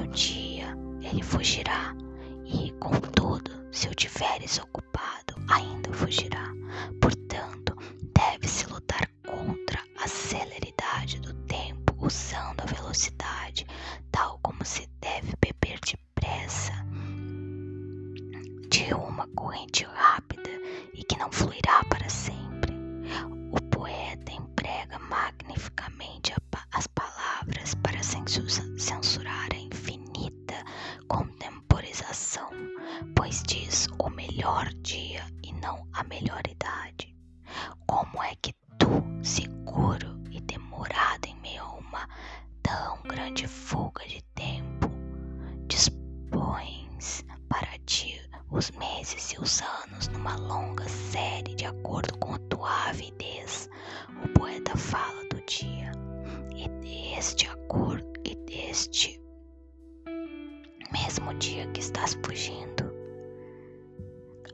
o 0.00 0.06
dia, 0.08 0.76
ele 1.02 1.22
fugirá, 1.22 1.94
e, 2.44 2.70
contudo, 2.80 3.50
se 3.70 3.88
o 3.88 3.94
tiveres 3.94 4.58
ocupado, 4.58 5.34
ainda 5.48 5.92
fugirá. 5.92 6.52
Portanto, 7.00 7.76
deve-se 8.14 8.66
lutar 8.66 9.08
contra 9.26 9.80
a 10.02 10.08
celeridade 10.08 11.20
do 11.20 11.34
tempo, 11.44 11.94
usando 11.98 12.60
a 12.60 12.66
velocidade, 12.66 13.66
tal 14.10 14.38
como 14.42 14.64
se 14.64 14.88
deve 15.00 15.34
beber 15.40 15.78
depressa 15.80 16.72
de 18.70 18.94
uma 18.94 19.26
corrente 19.34 19.84
rápida 19.84 20.50
e 20.94 21.04
que 21.04 21.18
não 21.18 21.30
fluirá 21.30 21.82
para 21.88 22.08
sempre. 22.08 22.72
O 23.50 23.60
poeta 23.70 24.32
emprega 24.32 24.98
magnificamente 24.98 26.32
as 26.72 26.86
palavras 26.86 27.74
para 27.82 28.02
censurar 28.02 28.71
melhor 34.42 34.74
dia 34.82 35.24
e 35.44 35.52
não 35.52 35.86
a 35.92 36.02
melhor 36.02 36.42
idade. 36.50 37.14
Como 37.86 38.20
é 38.24 38.34
que 38.42 38.52
tu, 38.76 38.88
seguro 39.22 40.20
e 40.32 40.40
demorado 40.40 41.26
em 41.26 41.36
meio 41.36 41.62
a 41.62 41.74
uma 41.74 42.08
tão 42.60 43.00
grande 43.04 43.46
fuga 43.46 44.04
de 44.08 44.20
tempo, 44.34 44.90
dispões 45.68 47.24
para 47.48 47.78
ti 47.86 48.20
os 48.50 48.72
meses 48.72 49.30
e 49.30 49.40
os 49.40 49.62
anos 49.62 50.08
numa 50.08 50.34
longa 50.34 50.88
série 50.88 51.54
de 51.54 51.66
acordo 51.66 52.18
com 52.18 52.34
a 52.34 52.38
tua 52.50 52.88
avidez. 52.88 53.70
O 54.24 54.28
poeta 54.30 54.76
fala 54.76 55.22
do 55.28 55.40
dia 55.46 55.92
e 56.56 56.68
deste 56.80 57.46
acordo 57.46 58.12
e 58.24 58.34
deste 58.34 59.22
mesmo 60.92 61.32
dia 61.34 61.64
que 61.68 61.78
estás 61.78 62.18
fugindo. 62.26 62.91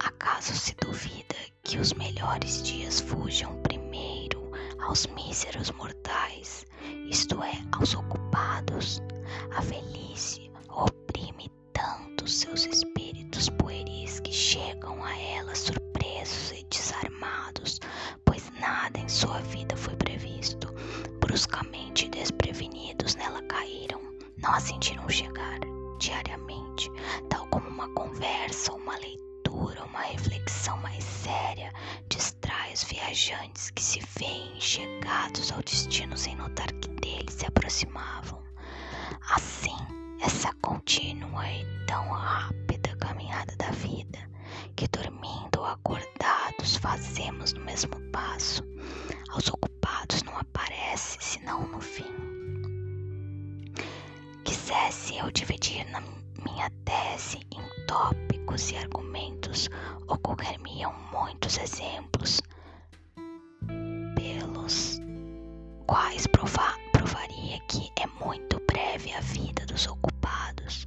Acaso 0.00 0.54
se 0.54 0.74
duvida 0.76 1.34
que 1.64 1.78
os 1.78 1.92
melhores 1.92 2.62
dias 2.62 3.00
fujam 3.00 3.60
primeiro 3.62 4.50
aos 4.80 5.06
míseros 5.08 5.70
mortais, 5.72 6.64
isto 7.10 7.42
é, 7.42 7.52
aos 7.72 7.94
ocupados? 7.94 9.02
A 9.56 9.60
velhice 9.60 10.50
oprime 10.68 11.50
tanto 11.72 12.28
seus 12.28 12.64
espíritos 12.64 13.48
pueris 13.50 14.20
que 14.20 14.32
chegam 14.32 15.02
a 15.04 15.16
ela 15.18 15.54
surpresos 15.54 16.52
e 16.52 16.64
desarmados, 16.64 17.80
pois 18.24 18.50
nada 18.60 18.98
em 18.98 19.08
sua 19.08 19.40
vida 19.40 19.76
foi 19.76 19.96
previsto. 19.96 20.68
Bruscamente 21.20 22.08
desprevenidos 22.08 23.14
nela 23.16 23.42
caíram, 23.42 24.00
não 24.36 24.52
a 24.54 24.60
sentiram 24.60 25.08
chegar 25.08 25.58
diariamente, 25.98 26.90
tal 27.28 27.46
como 27.48 27.68
uma 27.68 27.88
conversa, 27.94 28.72
uma 28.72 28.96
leitura, 28.96 29.27
uma 29.66 30.00
reflexão 30.02 30.76
mais 30.78 31.02
séria 31.02 31.72
distrai 32.08 32.72
os 32.72 32.84
viajantes 32.84 33.70
que 33.70 33.82
se 33.82 34.00
veem 34.18 34.60
chegados 34.60 35.50
ao 35.50 35.62
destino 35.62 36.16
sem 36.16 36.36
notar 36.36 36.68
que 36.74 36.88
deles 37.00 37.34
se 37.34 37.46
aproximavam. 37.46 38.40
Assim, 39.30 39.76
essa 40.20 40.52
contínua 40.62 41.44
e 41.50 41.64
tão 41.86 42.08
rápida 42.10 42.96
caminhada 42.96 43.54
da 43.56 43.70
vida, 43.72 44.18
que 44.76 44.86
dormindo 44.88 45.58
ou 45.58 45.66
acordados 45.66 46.76
fazemos 46.76 47.52
no 47.52 47.60
mesmo 47.64 48.00
passo, 48.12 48.62
aos 49.30 49.48
ocupados 49.48 50.22
não 50.22 50.38
aparece 50.38 51.18
senão 51.20 51.66
no 51.66 51.80
fim 51.80 52.28
quisesse 54.44 55.16
eu 55.16 55.30
dividir 55.30 55.84
na 55.90 56.00
minha 56.00 56.70
tese 56.84 57.40
em 57.50 57.77
tópicos 57.88 58.70
e 58.70 58.76
argumentos, 58.76 59.68
ocorrer-me-iam 60.06 60.94
muitos 61.12 61.58
exemplos. 61.58 62.40
quais 65.88 66.26
provar, 66.26 66.76
provaria 66.92 67.58
que 67.68 67.90
é 68.00 68.06
muito 68.24 68.60
breve 68.70 69.12
a 69.12 69.20
vida 69.20 69.64
dos 69.66 69.86
ocupados. 69.86 70.86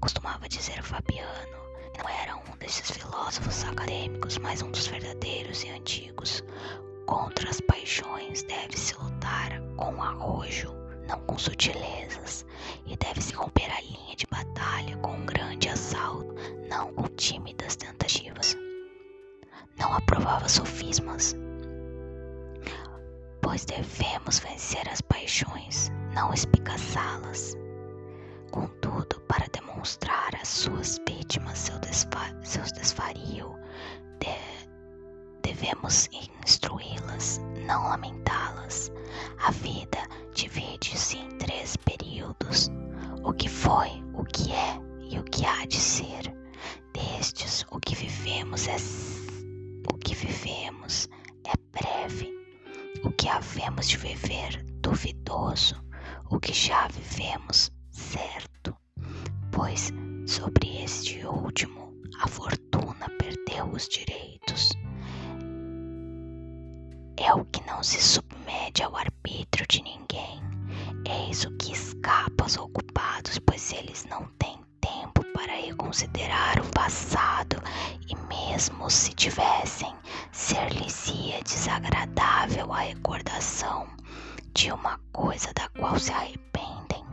Costumava 0.00 0.48
dizer 0.48 0.82
Fabiano, 0.82 1.58
não 1.96 2.08
era 2.08 2.36
um 2.36 2.56
desses 2.58 2.90
filósofos 2.90 3.64
acadêmicos, 3.64 4.38
mas 4.38 4.60
um 4.60 4.70
dos 4.70 4.86
verdadeiros 4.86 5.64
e 5.64 5.70
antigos. 5.70 6.44
Contra 7.06 7.48
as 7.48 7.60
paixões 7.62 8.42
deve-se 8.42 8.94
lutar 8.96 9.60
com 9.76 10.02
arrojo, 10.02 10.74
não 11.08 11.18
com 11.20 11.38
sutilezas, 11.38 12.44
e 12.86 12.96
deve-se 12.96 13.34
romper 13.34 13.70
a 13.70 13.80
linha 13.80 14.16
de 14.16 14.26
batalha 14.26 14.96
com 14.98 15.12
um 15.12 15.26
grande 15.26 15.68
assalto, 15.68 16.21
não 16.68 16.92
com 16.94 17.08
tímidas 17.16 17.76
tentativas. 17.76 18.56
Não 19.78 19.92
aprovava 19.94 20.48
sofismas, 20.48 21.34
pois 23.40 23.64
devemos 23.64 24.38
vencer 24.38 24.88
as 24.88 25.00
paixões, 25.00 25.90
não 26.14 26.32
espicaçá-las. 26.32 27.54
Contudo, 28.50 29.20
para 29.28 29.46
demonstrar 29.52 30.34
às 30.40 30.48
suas 30.48 30.98
vítimas 31.08 31.58
seu 31.58 31.78
desva 31.78 32.34
seus 32.42 32.70
desvario, 32.72 33.56
de 34.20 34.62
devemos 35.42 36.08
instruí-las, 36.44 37.40
não 37.66 37.88
lamentá-las. 37.88 38.92
A 39.38 39.50
vida 39.50 39.98
divide-se 40.34 41.16
em 41.18 41.28
três 41.38 41.76
períodos: 41.78 42.70
o 43.24 43.32
que 43.32 43.48
foi, 43.48 43.88
o 44.14 44.24
que 44.24 44.52
é 44.52 44.91
e 45.12 45.18
o 45.18 45.24
que 45.24 45.44
há 45.44 45.66
de 45.66 45.76
ser. 45.76 46.34
Destes, 46.94 47.66
o 47.70 47.78
que 47.78 47.94
vivemos 47.94 48.66
é 48.66 48.76
o 49.92 49.98
que 49.98 50.14
vivemos 50.14 51.08
é 51.44 51.52
breve, 51.70 52.32
o 53.04 53.10
que 53.10 53.28
havemos 53.28 53.88
de 53.88 53.98
viver 53.98 54.64
duvidoso, 54.80 55.82
o 56.30 56.40
que 56.40 56.54
já 56.54 56.88
vivemos 56.88 57.70
certo, 57.90 58.74
pois 59.50 59.90
sobre 60.26 60.82
este 60.82 61.24
último 61.26 61.92
a 62.20 62.26
fortuna 62.26 63.06
perdeu 63.18 63.66
os 63.66 63.88
direitos. 63.88 64.70
É 67.18 67.34
o 67.34 67.44
que 67.46 67.64
não 67.66 67.82
se 67.82 68.00
submete 68.02 68.82
ao 68.82 68.96
arbítrio 68.96 69.66
de 69.68 69.82
ninguém. 69.82 70.40
Eis 71.06 71.44
o 71.44 71.50
que 71.58 71.72
escapa 71.72 72.44
aos 72.44 72.56
ocupados, 72.56 73.38
pois 73.40 73.72
eles 73.72 74.04
não 74.06 74.26
têm 74.38 74.61
tempo 74.82 75.24
para 75.32 75.54
reconsiderar 75.54 76.60
o 76.60 76.68
passado 76.72 77.56
e 78.08 78.14
mesmo 78.26 78.90
se 78.90 79.12
tivessem, 79.14 79.94
ser-lhes-ia 80.32 81.40
desagradável 81.42 82.70
a 82.72 82.80
recordação 82.80 83.86
de 84.52 84.70
uma 84.70 84.98
coisa 85.12 85.52
da 85.54 85.68
qual 85.78 85.98
se 85.98 86.12
arrependem. 86.12 87.04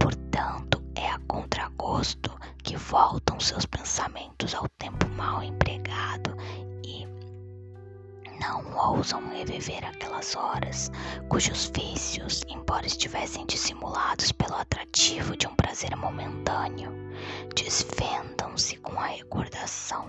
Portanto, 0.00 0.82
é 0.96 1.08
a 1.10 1.20
contragosto 1.28 2.36
que 2.62 2.76
voltam 2.76 3.38
seus 3.38 3.66
pensamentos 3.66 4.54
ao 4.54 4.66
tempo 4.78 5.06
mal 5.10 5.42
empregado 5.42 6.34
não 8.40 8.76
ousam 8.76 9.28
reviver 9.30 9.84
aquelas 9.84 10.34
horas 10.36 10.90
cujos 11.28 11.70
vícios, 11.74 12.42
embora 12.48 12.86
estivessem 12.86 13.46
dissimulados 13.46 14.32
pelo 14.32 14.54
atrativo 14.54 15.36
de 15.36 15.46
um 15.46 15.54
prazer 15.54 15.96
momentâneo, 15.96 16.92
desvendam-se 17.54 18.76
com 18.76 18.98
a 18.98 19.06
recordação. 19.06 20.08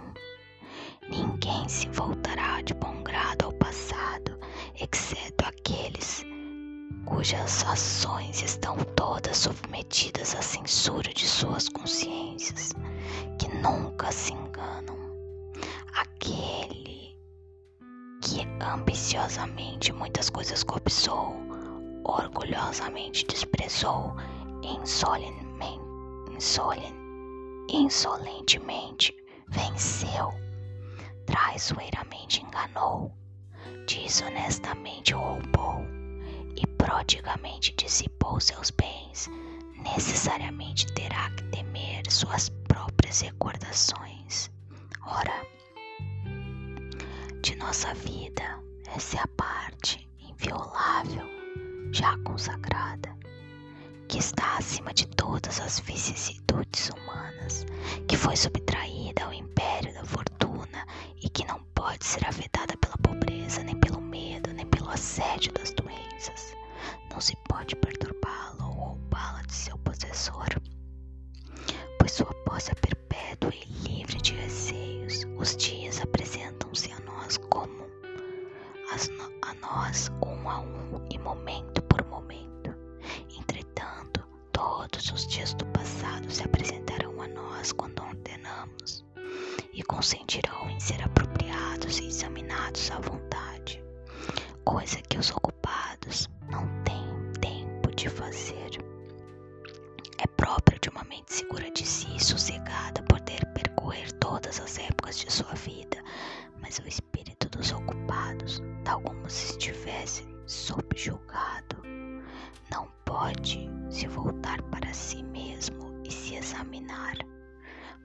Ninguém 1.10 1.68
se 1.70 1.88
voltará 1.90 2.62
de 2.62 2.74
bom 2.74 3.04
grado 3.04 3.46
ao 3.46 3.54
passado, 3.54 4.40
exceto 4.80 5.46
aqueles 5.46 6.26
cujas 7.06 7.64
ações 7.66 8.42
estão 8.42 8.76
todas 8.96 9.38
submetidas 9.38 10.36
à 10.36 10.42
censura 10.42 11.14
de 11.14 11.26
suas 11.28 11.70
consciências, 11.70 12.74
que 13.40 13.48
nunca 13.56 14.12
se 14.12 14.34
enganam. 14.34 14.98
Aquele 15.96 16.95
que 18.26 18.42
ambiciosamente 18.60 19.94
muitas 19.94 20.32
coisas 20.32 20.64
cobiçou, 20.64 21.36
orgulhosamente 22.04 23.24
desprezou, 23.28 24.16
insolentemente, 24.64 25.80
insolentemente 27.70 29.16
venceu, 29.48 30.34
traiçoeiramente 31.28 32.44
enganou, 32.44 33.14
desonestamente 33.88 35.14
roubou 35.14 35.86
e 36.56 36.66
prodigamente 36.78 37.76
dissipou 37.78 38.40
seus 38.40 38.72
bens, 38.72 39.30
necessariamente 39.84 40.92
terá 40.94 41.30
que 41.30 41.44
temer 41.52 42.12
suas 42.12 42.50
próprias 42.68 43.22
recordações. 43.22 44.50
Ora, 45.06 45.46
de 47.46 47.56
nossa 47.58 47.94
vida, 47.94 48.60
essa 48.88 49.18
é 49.18 49.20
a 49.20 49.28
parte 49.28 50.10
inviolável, 50.20 51.28
já 51.92 52.18
consagrada, 52.24 53.16
que 54.08 54.18
está 54.18 54.58
acima 54.58 54.92
de 54.92 55.06
todas 55.10 55.60
as 55.60 55.80
vicissitudes 55.82 56.90
humanas, 56.90 57.64
que 58.08 58.18
foi 58.18 58.36
subtraída 58.36 59.26
ao 59.26 59.32
império 59.32 59.94
da 59.94 60.04
fortuna 60.04 60.88
e 61.22 61.30
que 61.30 61.46
não 61.46 61.60
pode 61.76 62.04
ser 62.04 62.26
afetada 62.26 62.76
pela 62.78 62.98
pobreza, 62.98 63.64
nem 63.64 63.80
pelo 63.80 64.02
medo, 64.02 64.52
nem 64.52 64.66
pelo 64.66 64.90
assédio 64.90 65.54
das 65.54 65.72
doenças. 65.72 66.56
Não 67.12 67.22
se 67.22 67.36
pode 67.48 67.76
perturbá-la 67.76 68.66
ou 68.66 68.74
roubá-la 68.74 69.44
de 69.44 69.54
seu 69.54 69.78
possessor, 69.78 70.48
pois 72.00 72.12
sua 72.12 72.34
posse 72.44 72.72
é 72.72 72.74
perpétua 72.74 73.52
e 73.54 73.88
livre 73.88 74.20
de 74.20 74.34
receios. 74.34 75.26
Os 75.38 75.56
dias 75.56 76.02
apresentam-se 76.02 76.25
a 76.25 76.25
nós 77.26 77.38
como 77.50 77.84
a 79.42 79.54
nós 79.56 80.12
um 80.24 80.48
a 80.48 80.60
um 80.60 81.04
e 81.10 81.18
momento 81.18 81.82
por 81.84 82.06
momento. 82.06 82.72
Entretanto, 83.40 84.24
todos 84.52 85.12
os 85.12 85.26
dias 85.28 85.56
do 85.56 85.66
passado 85.68 86.30
se 86.30 86.44
apresentarão 86.44 87.20
a 87.20 87.28
nós 87.28 87.72
quando 87.72 88.00
ordenamos 88.04 89.04
e 89.74 89.82
consentirão 89.82 90.70
em 90.70 90.80
ser 90.80 91.02
apropriados 91.02 91.98
e 91.98 92.06
examinados 92.06 92.92
à 92.92 93.00
vontade, 93.00 93.84
coisa 94.64 95.02
que 95.10 95.18
os 95.18 95.32
ocupados 95.32 96.30
não 96.52 96.68
têm 96.84 97.32
tempo 97.42 97.96
de 97.96 98.08
fazer. 98.08 98.70
É 100.20 100.28
próprio 100.38 100.80
de 100.80 100.90
uma 100.90 101.04
mente 101.06 101.34
segura 101.34 101.72
de 101.72 101.88
si 101.88 102.16
e 102.16 102.24
sossegada 102.24 103.02
poder 103.04 103.44
percorrer 103.48 104.12
todas 104.20 104.60
as 104.60 104.78
épocas 104.78 105.18
de 105.18 105.32
sua 105.32 105.54
vida, 105.56 106.04
mas 106.66 106.80
o 106.80 106.88
espírito 106.88 107.48
dos 107.50 107.72
ocupados, 107.72 108.60
tal 108.84 109.00
como 109.02 109.30
se 109.30 109.52
estivesse 109.52 110.28
subjugado, 110.48 111.78
não 112.72 112.88
pode 113.06 113.70
se 113.92 114.08
voltar 114.08 114.60
para 114.64 114.92
si 114.92 115.22
mesmo 115.22 116.02
e 116.04 116.12
se 116.12 116.34
examinar. 116.34 117.18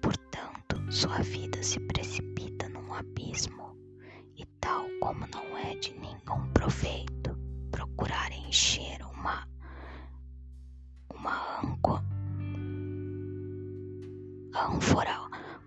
Portanto, 0.03 0.93
sua 0.93 1.23
vida 1.23 1.63
se 1.63 1.81
precipita 1.81 2.69
num 2.69 2.93
abismo, 2.93 3.75
e 4.37 4.45
tal 4.61 4.85
como 5.01 5.27
não 5.29 5.57
é 5.57 5.75
de 5.77 5.95
nenhum 5.95 6.53
proveito 6.53 7.35
procurar 7.71 8.31
encher 8.31 9.01
uma 9.07 9.49
uma 11.15 11.61
ânfora, 14.55 15.17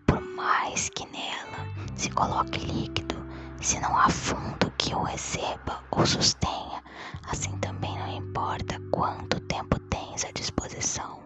por 0.06 0.22
mais 0.22 0.90
que 0.90 1.06
nela 1.08 1.53
se 1.96 2.10
coloque 2.10 2.60
líquido, 2.60 3.16
se 3.62 3.80
não 3.80 3.98
há 3.98 4.10
fundo 4.10 4.72
que 4.78 4.94
o 4.94 5.04
receba 5.04 5.84
ou 5.92 6.06
sustenha, 6.06 6.84
assim 7.28 7.58
também 7.60 7.98
não 7.98 8.18
importa 8.18 8.80
quanto 8.92 9.40
tempo 9.42 9.80
tens 9.90 10.26
à 10.26 10.32
disposição, 10.32 11.20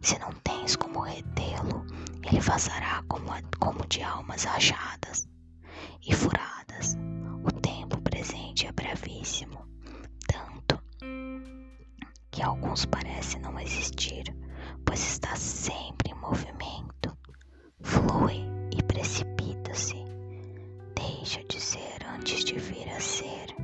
se 0.00 0.18
não 0.18 0.32
tens 0.44 0.76
como 0.76 1.00
retê-lo, 1.00 1.84
ele 2.24 2.40
vazará 2.40 3.02
como, 3.08 3.28
como 3.58 3.86
de 3.86 4.02
almas 4.02 4.44
rajadas 4.44 5.26
e 6.06 6.14
furadas. 6.14 6.96
O 7.44 7.52
tempo 7.60 8.00
presente 8.02 8.66
é 8.66 8.72
brevíssimo, 8.72 9.66
tanto 10.26 10.78
que 12.30 12.42
alguns 12.42 12.84
parecem 12.86 13.40
não 13.40 13.58
existir, 13.58 14.24
pois 14.84 15.00
está 15.00 15.34
sempre 15.36 16.10
em 16.12 16.14
movimento, 16.14 17.16
flui 17.80 18.44
e 18.76 18.82
precipita-se, 18.82 19.96
deixa 21.28 21.44
de 21.44 21.60
ser 21.60 22.06
antes 22.14 22.42
de 22.42 22.58
vir 22.58 22.88
a 22.88 22.98
ser, 22.98 23.54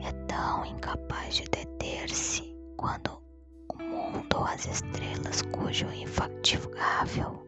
é 0.00 0.10
tão 0.26 0.64
incapaz 0.64 1.34
de 1.34 1.44
deter-se 1.50 2.56
quando 2.78 3.20
o 3.68 3.82
mundo 3.82 4.34
ou 4.34 4.44
as 4.44 4.64
estrelas 4.64 5.42
cujo 5.52 5.84
infatigável 5.92 7.46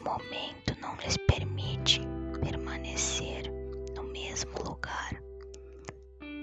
momento 0.00 0.76
não 0.80 0.96
lhes 0.96 1.16
permite 1.28 2.00
permanecer 2.42 3.52
no 3.94 4.02
mesmo 4.02 4.50
lugar. 4.64 5.22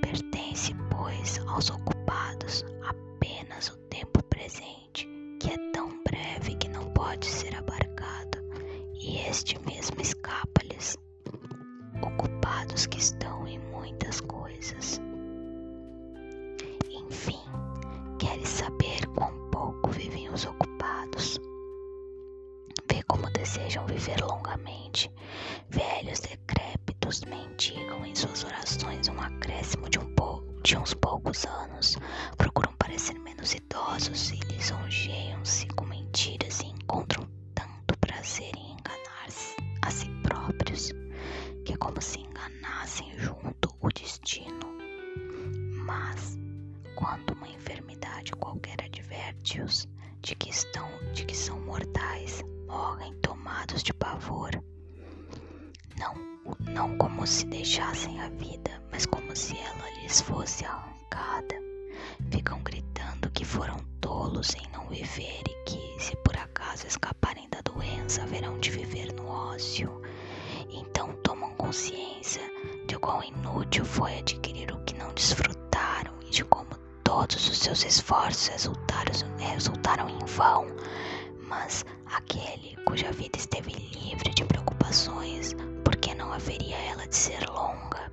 Pertence, 0.02 0.74
pois, 0.90 1.40
aos 1.46 1.70
ocupados 1.70 2.64
apenas 2.88 3.68
o 3.68 3.78
tempo 3.90 4.24
presente, 4.24 5.10
que 5.42 5.50
é 5.50 5.72
tão 5.74 6.02
breve 6.04 6.56
que 6.56 6.70
não 6.70 6.86
pode 6.94 7.26
ser 7.26 7.54
abarcado, 7.54 8.38
e 8.94 9.18
este 9.28 9.60
mesmo 9.66 10.00
escapa-lhes. 10.00 10.65
Ocupados 12.02 12.86
que 12.86 13.00
estão 13.00 13.48
em 13.48 13.60
muitas 13.72 14.22
coisas. 14.22 15.02
Enfim, 16.90 17.40
queres 18.20 18.48
saber 18.50 19.06
quão 19.16 19.50
pouco 19.50 19.90
vivem 19.90 20.30
os 20.30 20.46
ocupados? 20.46 21.40
Vê 22.92 23.02
como 23.04 23.30
desejam 23.32 23.86
viver 23.86 24.20
longamente, 24.22 25.12
velhos 25.70 26.20
decrépitos 26.20 27.22
mendigam 27.22 28.06
em 28.06 28.14
suas 28.16 28.44
orações 28.44 29.08
um 29.08 29.20
acréscimo 29.22 29.90
de, 29.90 30.00
um 30.00 30.06
de 30.64 30.78
uns 30.78 30.94
poucos 30.96 31.46
anos, 31.46 31.98
procuram 32.38 32.74
parecer 32.78 33.18
menos 33.20 33.54
idosos 33.54 34.32
e 34.32 34.40
lisonjeiam-se 34.52 35.68
com 35.70 35.86
mentiras 35.86 36.60
e 36.62 36.68
encontram 36.68 37.28
tanto 37.54 37.98
prazer 38.00 38.52
em 38.56 38.72
enganar-se 38.74 39.55
destino. 43.96 44.76
Mas, 45.86 46.38
quando 46.96 47.32
uma 47.32 47.48
enfermidade 47.48 48.32
qualquer 48.34 48.82
adverte-os 48.84 49.88
de 50.22 50.36
que 50.36 50.50
estão, 50.50 50.88
de 51.14 51.26
que 51.26 51.36
são 51.36 51.60
mortais, 51.62 52.44
morrem 52.68 53.14
tomados 53.22 53.82
de 53.82 53.94
pavor. 53.94 54.52
Não, 55.98 56.14
não 56.60 56.98
como 56.98 57.26
se 57.26 57.46
deixassem 57.46 58.20
a 58.20 58.30
vida, 58.30 58.82
mas 58.92 59.06
como 59.06 59.36
se 59.36 59.58
ela 59.58 59.90
lhes 60.02 60.22
fosse 60.22 60.66
arrancada. 60.66 61.56
Ficam 62.32 62.62
gritando 62.64 63.30
que 63.32 63.46
foram 63.46 63.78
tolos 64.02 64.56
em 64.56 64.70
não 64.72 64.88
viver 64.88 65.44
e 65.50 65.64
que, 65.66 66.04
se 66.04 66.16
por 66.18 66.36
acaso 66.38 66.86
escaparem 66.88 67.48
da 67.50 67.62
doença, 67.62 68.24
haverão 68.24 68.60
de 68.60 68.72
viver 68.72 69.14
no 69.14 69.28
ócio. 69.28 70.02
Então 70.70 71.14
tomam 71.24 71.54
consciência 71.56 72.42
de 72.86 72.98
quão 73.00 73.24
inútil 73.24 73.84
foi 73.86 74.20
adquirir 74.20 74.72
o 74.72 74.80
que 74.80 74.96
não 74.96 75.14
desfrutaram 75.14 76.14
e 76.26 76.30
de 76.30 76.44
como 76.46 76.70
todos 77.04 77.48
os 77.50 77.58
seus 77.60 77.84
esforços 77.86 78.48
resultaram, 78.48 79.12
resultaram 79.38 80.10
em 80.10 80.26
vão. 80.26 80.68
Mas 81.48 81.86
aquele 82.06 82.76
cuja 82.86 83.12
vida 83.12 83.38
esteve 83.38 83.72
livre 83.72 84.30
de 84.34 84.44
preocupações, 84.46 85.56
porque 85.84 86.14
não 86.16 86.32
haveria 86.34 86.78
ela 86.78 87.08
de 87.08 87.16
ser 87.16 87.48
longa. 87.50 88.12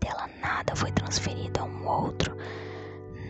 Dela 0.00 0.28
nada 0.40 0.74
foi 0.76 0.90
transferido 0.92 1.60
a 1.60 1.64
um 1.64 1.86
outro, 1.86 2.36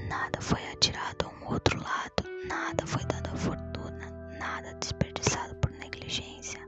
nada 0.09 0.41
foi 0.41 0.61
atirado 0.73 1.27
a 1.27 1.45
um 1.45 1.53
outro 1.53 1.79
lado, 1.79 2.25
nada 2.47 2.87
foi 2.87 3.05
dado 3.07 3.29
à 3.31 3.37
fortuna, 3.37 4.11
nada 4.39 4.75
desperdiçado 4.75 5.55
por 5.57 5.71
negligência, 5.73 6.61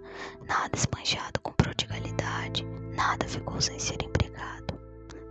nada 0.47 0.77
espanjado 0.77 1.41
com 1.41 1.53
prodigalidade, 1.53 2.65
nada 3.01 3.27
ficou 3.27 3.59
sem 3.63 3.79
ser 3.79 3.97
empregado. 4.03 4.79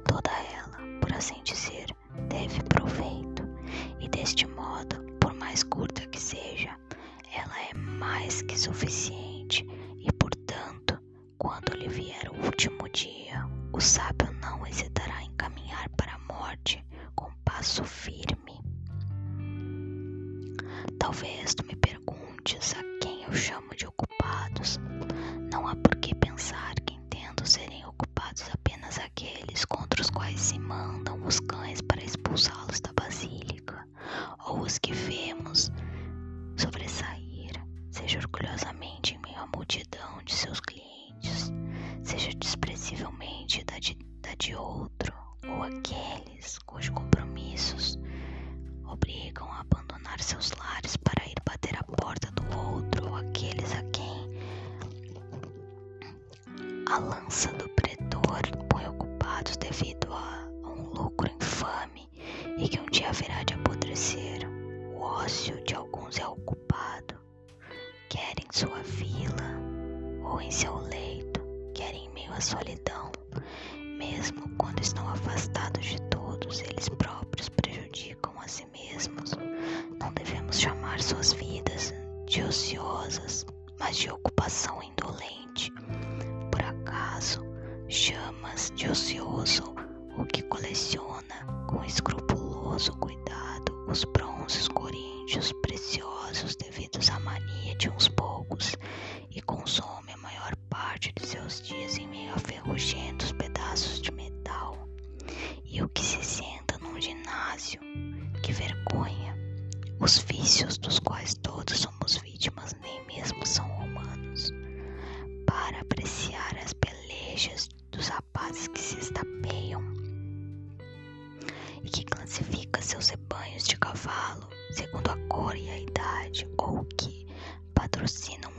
Toda 0.08 0.32
ela, 0.58 0.78
por 1.00 1.14
assim 1.14 1.40
dizer, 1.44 1.86
teve 2.28 2.64
proveito, 2.64 3.44
e 4.00 4.10
deste 4.10 4.48
modo, 4.48 4.96
por 5.20 5.36
mais 5.36 5.64
curta 5.64 6.08
que 6.08 6.20
seja, 6.20 6.76
ela 7.32 7.56
é 7.70 7.74
mais 7.76 8.42
que 8.42 8.58
suficiente, 8.60 9.68
e 10.00 10.12
portanto, 10.14 11.00
quando 11.38 11.78
lhe 11.78 11.88
vier 11.88 12.28
o 12.32 12.44
último 12.44 12.90
dia, 12.90 13.48
o 13.72 13.80
sábio 13.80 14.32
não 14.42 14.66
hesitará 14.66 15.22
em 15.22 15.32
caminhar 15.36 15.88
para 15.90 16.14
a 16.16 16.34
morte 16.34 16.84
com 17.14 17.32
passo 17.46 17.84
firme. 17.84 18.60
Talvez 20.98 21.54
tu 21.54 21.64
me 21.68 21.76
perguntes 21.76 22.74
a 22.74 22.82
quem 23.00 23.24
eu 23.26 23.34
chamo 23.34 23.76
de 23.76 23.86
ocupados. 23.86 24.80
Não 25.52 25.68
há 25.68 25.76
por 25.76 25.96
que 25.98 26.16
pensar 26.16 26.74
que 26.86 26.96
entendo 26.96 27.46
serem 27.46 27.86
ocupados 27.86 28.50
apenas 28.54 28.98
aqueles 29.00 29.66
contra 29.66 30.02
os 30.02 30.10
quais 30.10 30.40
se 30.40 30.60
mandam 30.60 31.19
os 31.30 31.40
cães 31.42 31.80
para 31.82 32.04
expulsá-los 32.04 32.80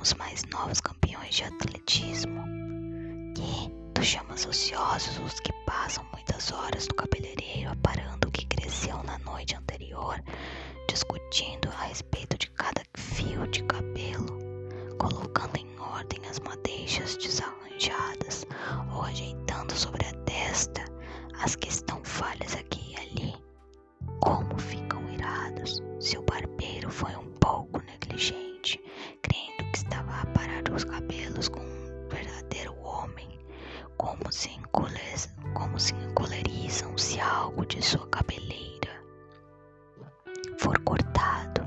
os 0.01 0.15
mais 0.15 0.45
novos 0.47 0.81
campeões 0.81 1.35
de 1.35 1.45
atletismo. 1.45 2.45
Que 3.35 3.71
tu 3.95 4.03
chamas 4.03 4.47
ociosos 4.47 5.19
os 5.19 5.41
que 5.41 5.53
passam 5.67 6.05
muitas 6.13 6.51
horas 6.53 6.89
no 6.89 6.95
cabeleireiro 6.95 7.71
aparando 7.71 8.29
o 8.29 8.31
que 8.31 8.47
cresceu 8.47 9.03
na 9.05 9.19
noite 9.21 9.57
anterior, 9.57 10.23
discutindo 10.89 11.69
a 11.71 11.87
respeito 11.87 12.37
de 12.39 12.51
cada 12.51 12.83
fio 12.97 13.47
de 13.49 13.63
cabelo 13.65 14.41
colocando 15.01 15.57
em 15.57 15.79
ordem 15.79 16.21
as 16.29 16.39
madeixas 16.41 17.17
desarranjadas 17.17 18.47
ou 18.93 19.03
ajeitando 19.03 19.75
sobre 19.75 20.07
a 20.07 20.13
testa 20.25 20.85
as 21.43 21.57
que 21.57 21.69
estão 21.69 22.05
falhas 22.05 22.55
aqui 22.55 22.93
e 22.93 22.97
ali. 22.97 23.35
Como 24.21 24.59
ficam 24.59 24.80
os 30.75 30.85
cabelos 30.85 31.49
com 31.49 31.61
um 31.61 32.09
verdadeiro 32.09 32.75
homem, 32.81 33.29
como 33.97 34.31
se, 34.33 34.51
como 35.55 35.79
se 35.79 35.95
encolerizam 35.95 36.97
se 36.97 37.21
algo 37.21 37.65
de 37.67 37.83
sua 37.83 38.07
cabeleira 38.09 38.91
for 40.59 40.79
cortado, 40.81 41.67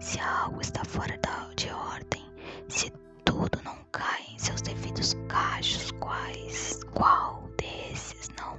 se 0.00 0.18
algo 0.20 0.60
está 0.60 0.84
fora 0.84 1.18
de 1.56 1.68
ordem 1.70 2.22
se 2.68 2.90
tudo 3.24 3.60
não 3.64 3.76
cai 3.92 4.22
em 4.32 4.38
seus 4.38 4.62
devidos 4.62 5.14
cachos, 5.28 5.90
quais, 6.00 6.80
qual 6.92 7.48
desses 7.58 8.28
não 8.38 8.58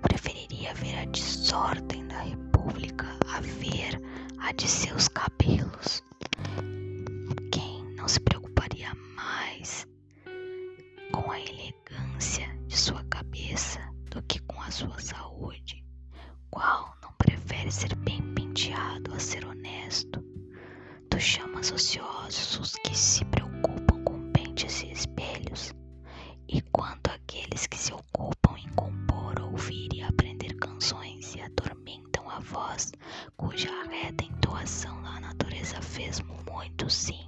preferiria 0.00 0.74
ver 0.74 0.98
a 0.98 1.04
desordem 1.06 2.06
da 2.06 2.20
república 2.20 3.06
a 3.34 3.40
ver 3.40 4.00
a 4.38 4.52
de 4.52 4.68
seus 4.68 5.08
cabelos? 5.08 6.02
com 11.12 11.30
a 11.30 11.38
elegância 11.38 12.48
de 12.66 12.76
sua 12.76 13.04
cabeça 13.04 13.80
do 14.10 14.22
que 14.22 14.38
com 14.40 14.60
a 14.62 14.70
sua 14.70 14.98
saúde. 14.98 15.84
Qual 16.50 16.96
não 17.02 17.12
prefere 17.12 17.70
ser 17.70 17.94
bem 17.96 18.22
penteado 18.34 19.12
a 19.14 19.18
ser 19.18 19.46
honesto? 19.46 20.24
Tu 21.10 21.20
chamas 21.20 21.70
ociosos 21.70 22.58
os 22.58 22.72
que 22.76 22.96
se 22.96 23.24
preocupam 23.26 24.02
com 24.04 24.32
pentes 24.32 24.82
e 24.82 24.90
espelhos, 24.90 25.74
e 26.48 26.62
quanto 26.62 27.10
aqueles 27.10 27.66
que 27.66 27.76
se 27.76 27.92
ocupam 27.92 28.56
em 28.58 28.68
compor, 28.70 29.38
ouvir 29.42 29.88
e 29.94 30.02
aprender 30.02 30.54
canções 30.54 31.34
e 31.34 31.42
atormentam 31.42 32.28
a 32.30 32.40
voz, 32.40 32.90
cuja 33.36 33.70
reta 33.90 34.24
entoação 34.24 34.96
a 35.04 35.20
natureza 35.20 35.80
fez 35.82 36.20
muito 36.20 36.88
sim 36.88 37.21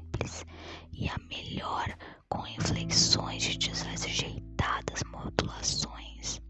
com 2.34 2.44
inflexões 2.48 3.44
de 3.44 3.56
desajeitadas 3.58 5.02
modulações. 5.12 6.40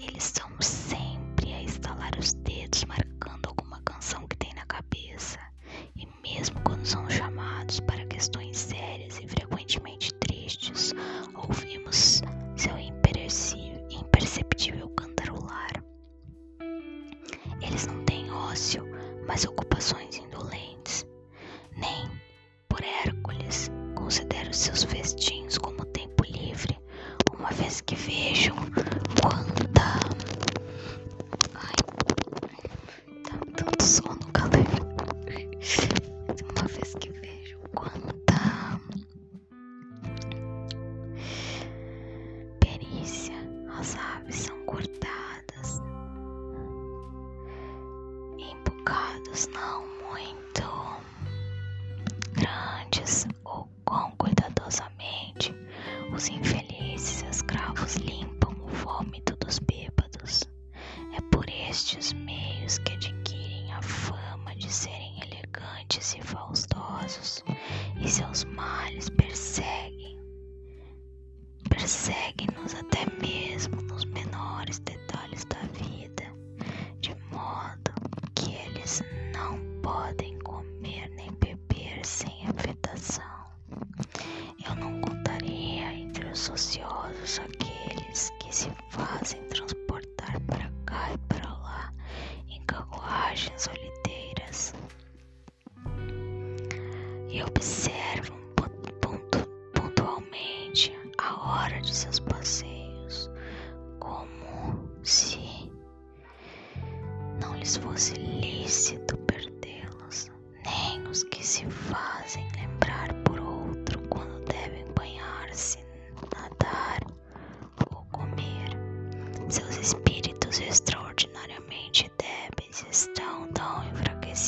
Eles 0.00 0.24
são 0.24 0.50
sempre 0.60 1.54
a 1.54 1.62
estalar 1.62 2.10
os 2.18 2.32
dedos, 2.34 2.84
marcando 2.84 3.46
alguma 3.46 3.80
canção 3.82 4.26
que 4.26 4.36
tem 4.36 4.52
na 4.54 4.66
cabeça. 4.66 5.38
E 5.94 6.06
mesmo 6.20 6.60
quando 6.62 6.84
são 6.84 7.08
chamados 7.08 7.78
para 7.80 8.04
questões 8.06 8.58
sérias 8.58 9.20
e 9.20 9.28
frequentemente 9.28 10.12
tristes, 10.14 10.92
ouvimos 11.34 12.20
seu 12.56 12.76
imperceptível 13.90 14.88
cantarolar. 14.96 15.70
Eles 17.62 17.86
não 17.86 18.04
têm 18.04 18.32
ócio, 18.32 18.84
mas 19.28 19.44
ocupações 19.44 20.03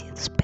conhecidos 0.03 0.36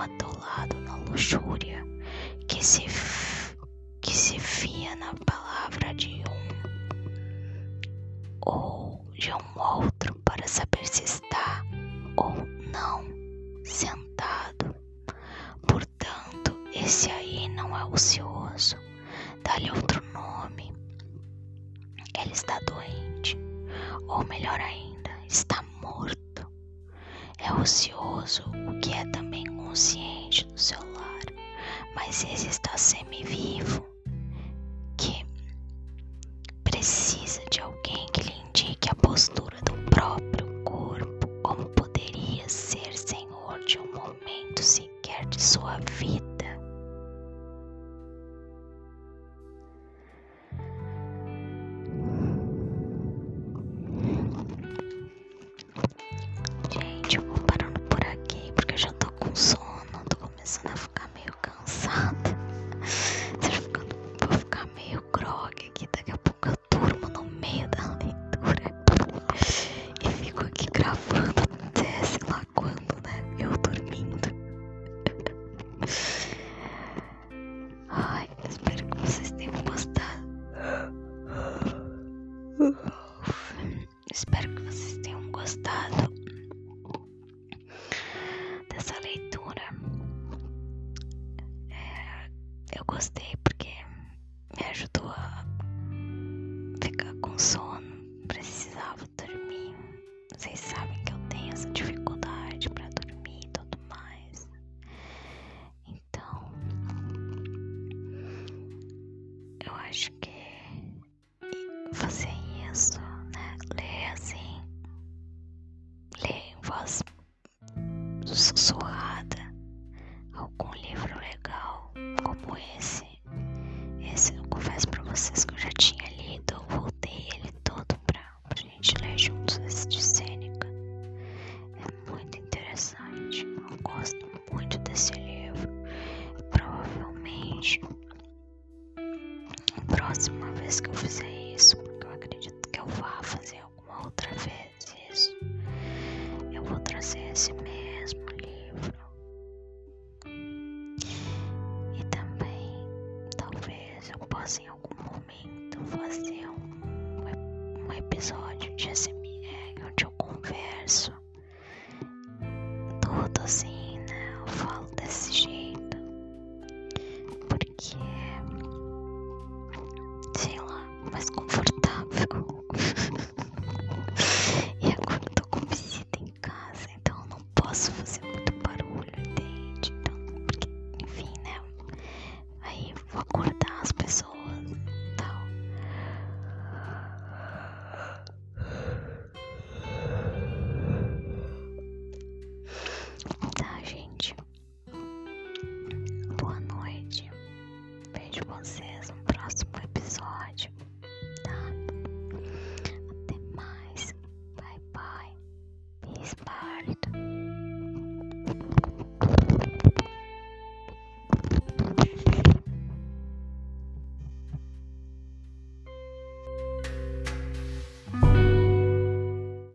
atolado 0.00 0.80
na 0.80 0.96
luxúria 0.96 1.84
que 2.48 2.64
se 2.64 2.88